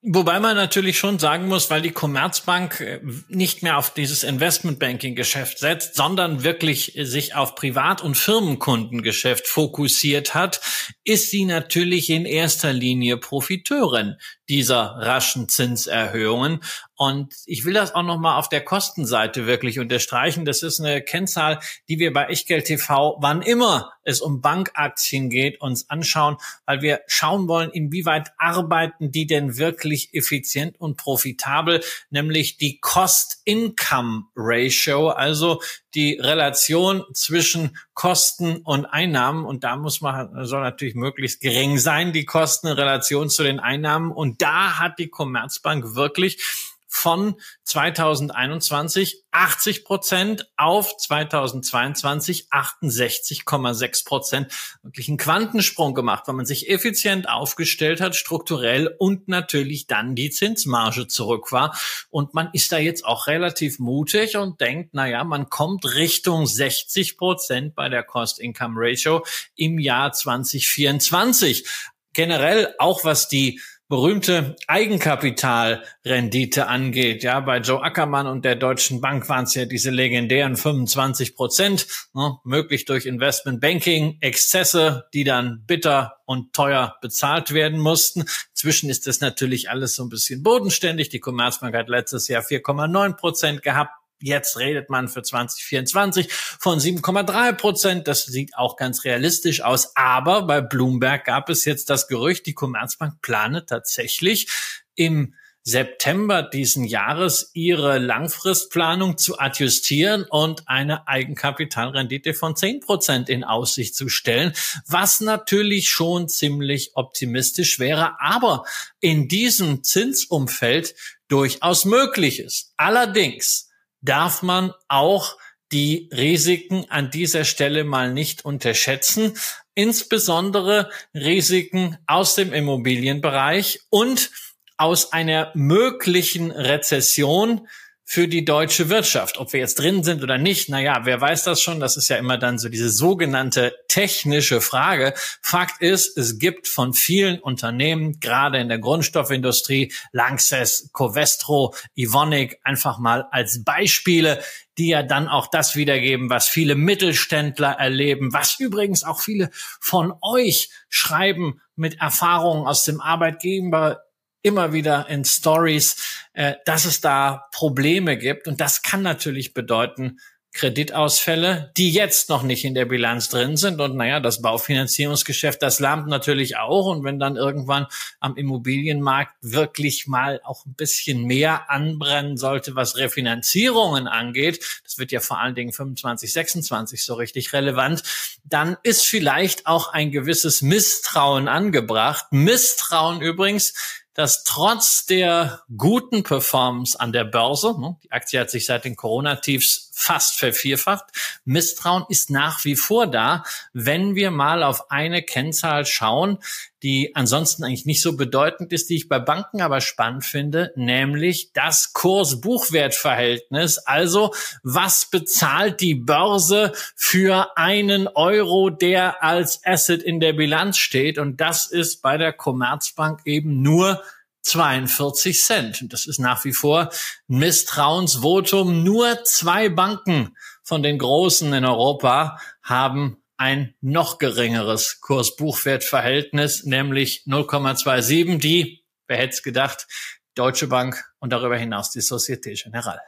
[0.01, 5.59] Wobei man natürlich schon sagen muss, weil die Commerzbank äh, nicht mehr auf dieses Investmentbanking-Geschäft
[5.59, 10.61] setzt, sondern wirklich sich auf Privat- und Firmenkundengeschäft fokussiert hat,
[11.03, 14.15] ist sie natürlich in erster Linie Profiteurin
[14.49, 16.59] dieser raschen Zinserhöhungen.
[16.95, 20.43] Und ich will das auch nochmal auf der Kostenseite wirklich unterstreichen.
[20.43, 25.61] Das ist eine Kennzahl, die wir bei Echtgeld TV, wann immer es um Bankaktien geht,
[25.61, 26.35] uns anschauen,
[26.65, 35.09] weil wir schauen wollen, inwieweit arbeiten die denn wirklich effizient und profitabel, nämlich die Cost-Income-Ratio,
[35.09, 35.61] also
[35.93, 39.43] die Relation zwischen Kosten und Einnahmen.
[39.43, 43.59] Und da muss man, soll natürlich möglichst gering sein, die Kosten in Relation zu den
[43.59, 44.13] Einnahmen.
[44.13, 54.51] Und da hat die Commerzbank wirklich von 2021 80 Prozent auf 2022 68,6 Prozent.
[54.81, 60.31] Wirklich einen Quantensprung gemacht, weil man sich effizient aufgestellt hat, strukturell und natürlich dann die
[60.31, 61.77] Zinsmarge zurück war.
[62.09, 66.47] Und man ist da jetzt auch relativ mutig und denkt, na ja, man kommt Richtung
[66.47, 69.23] 60 Prozent bei der Cost-Income-Ratio
[69.55, 71.65] im Jahr 2024.
[72.13, 77.23] Generell auch was die berühmte Eigenkapitalrendite angeht.
[77.23, 81.87] Ja, bei Joe Ackermann und der Deutschen Bank waren es ja diese legendären 25 Prozent,
[82.13, 88.25] ne, möglich durch Investmentbanking, Exzesse, die dann bitter und teuer bezahlt werden mussten.
[88.53, 91.09] Zwischen ist das natürlich alles so ein bisschen bodenständig.
[91.09, 93.98] Die Commerzbank hat letztes Jahr 4,9 Prozent gehabt.
[94.21, 98.07] Jetzt redet man für 2024 von 7,3 Prozent.
[98.07, 99.95] Das sieht auch ganz realistisch aus.
[99.95, 104.47] Aber bei Bloomberg gab es jetzt das Gerücht, die Commerzbank plane tatsächlich
[104.95, 113.43] im September diesen Jahres ihre Langfristplanung zu adjustieren und eine Eigenkapitalrendite von 10 Prozent in
[113.43, 114.53] Aussicht zu stellen,
[114.87, 118.65] was natürlich schon ziemlich optimistisch wäre, aber
[118.99, 120.95] in diesem Zinsumfeld
[121.27, 122.73] durchaus möglich ist.
[122.77, 123.68] Allerdings
[124.01, 125.37] darf man auch
[125.71, 129.37] die Risiken an dieser Stelle mal nicht unterschätzen,
[129.75, 134.31] insbesondere Risiken aus dem Immobilienbereich und
[134.77, 137.67] aus einer möglichen Rezession,
[138.11, 139.37] für die deutsche Wirtschaft.
[139.37, 141.79] Ob wir jetzt drin sind oder nicht, naja, wer weiß das schon?
[141.79, 145.13] Das ist ja immer dann so diese sogenannte technische Frage.
[145.43, 152.97] Fakt ist, es gibt von vielen Unternehmen, gerade in der Grundstoffindustrie, Lanxess, Covestro, Ivonic, einfach
[152.97, 154.41] mal als Beispiele,
[154.79, 160.15] die ja dann auch das wiedergeben, was viele Mittelständler erleben, was übrigens auch viele von
[160.23, 164.01] euch schreiben mit Erfahrungen aus dem Arbeitgeber
[164.41, 168.47] immer wieder in Stories, äh, dass es da Probleme gibt.
[168.47, 170.19] Und das kann natürlich bedeuten,
[170.51, 173.79] Kreditausfälle, die jetzt noch nicht in der Bilanz drin sind.
[173.79, 176.87] Und naja, das Baufinanzierungsgeschäft, das lahmt natürlich auch.
[176.87, 177.85] Und wenn dann irgendwann
[178.19, 185.11] am Immobilienmarkt wirklich mal auch ein bisschen mehr anbrennen sollte, was Refinanzierungen angeht, das wird
[185.11, 188.01] ja vor allen Dingen 25, 26 so richtig relevant,
[188.43, 192.25] dann ist vielleicht auch ein gewisses Misstrauen angebracht.
[192.31, 198.65] Misstrauen übrigens, dass trotz der guten Performance an der Börse, ne, die Aktie hat sich
[198.65, 201.05] seit den Corona-Tiefs fast vervierfacht,
[201.43, 203.43] Misstrauen ist nach wie vor da,
[203.73, 206.39] wenn wir mal auf eine Kennzahl schauen,
[206.81, 211.51] die ansonsten eigentlich nicht so bedeutend ist, die ich bei Banken aber spannend finde, nämlich
[211.51, 213.79] das Kurs-Buchwert-Verhältnis.
[213.79, 214.33] Also
[214.63, 221.17] was bezahlt die Börse für einen Euro, der als Asset in der Bilanz steht?
[221.17, 224.01] Und das ist bei der Commerzbank eben nur
[224.41, 225.81] 42 Cent.
[225.81, 226.89] Und das ist nach wie vor
[227.29, 228.83] ein Misstrauensvotum.
[228.83, 238.37] Nur zwei Banken von den Großen in Europa haben ein noch geringeres Kurs-Buchwert-Verhältnis, nämlich 0,27,
[238.39, 239.87] die, wer hätte es gedacht,
[240.35, 243.01] Deutsche Bank und darüber hinaus die Societe Generale.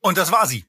[0.00, 0.66] Und das war sie.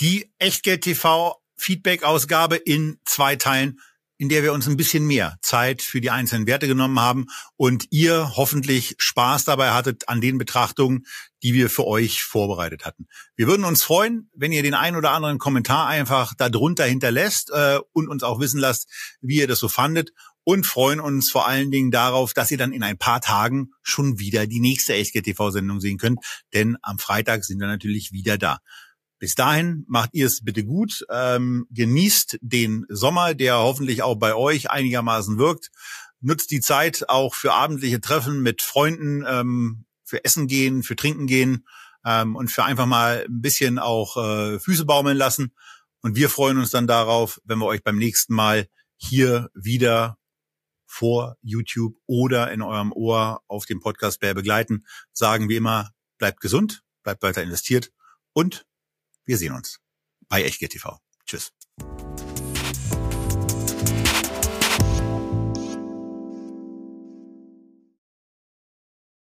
[0.00, 3.80] Die Echtgeld TV Feedback-Ausgabe in zwei Teilen
[4.20, 7.24] in der wir uns ein bisschen mehr Zeit für die einzelnen Werte genommen haben
[7.56, 11.06] und ihr hoffentlich Spaß dabei hattet an den Betrachtungen,
[11.42, 13.08] die wir für euch vorbereitet hatten.
[13.34, 17.78] Wir würden uns freuen, wenn ihr den ein oder anderen Kommentar einfach darunter hinterlässt äh,
[17.94, 18.90] und uns auch wissen lasst,
[19.22, 20.10] wie ihr das so fandet
[20.44, 24.18] und freuen uns vor allen Dingen darauf, dass ihr dann in ein paar Tagen schon
[24.18, 26.18] wieder die nächste Echtgeld TV-Sendung sehen könnt,
[26.52, 28.58] denn am Freitag sind wir natürlich wieder da.
[29.20, 34.34] Bis dahin macht ihr es bitte gut, ähm, genießt den Sommer, der hoffentlich auch bei
[34.34, 35.70] euch einigermaßen wirkt.
[36.22, 41.26] Nutzt die Zeit auch für abendliche Treffen mit Freunden, ähm, für Essen gehen, für Trinken
[41.26, 41.66] gehen
[42.02, 45.54] ähm, und für einfach mal ein bisschen auch äh, Füße baumeln lassen.
[46.00, 50.16] Und wir freuen uns dann darauf, wenn wir euch beim nächsten Mal hier wieder
[50.86, 54.86] vor YouTube oder in eurem Ohr auf dem Podcast Bär begleiten.
[55.12, 57.92] Sagen wie immer, bleibt gesund, bleibt weiter investiert
[58.32, 58.64] und
[59.24, 59.80] wir sehen uns
[60.28, 60.98] bei Echtgeld TV.
[61.26, 61.52] Tschüss.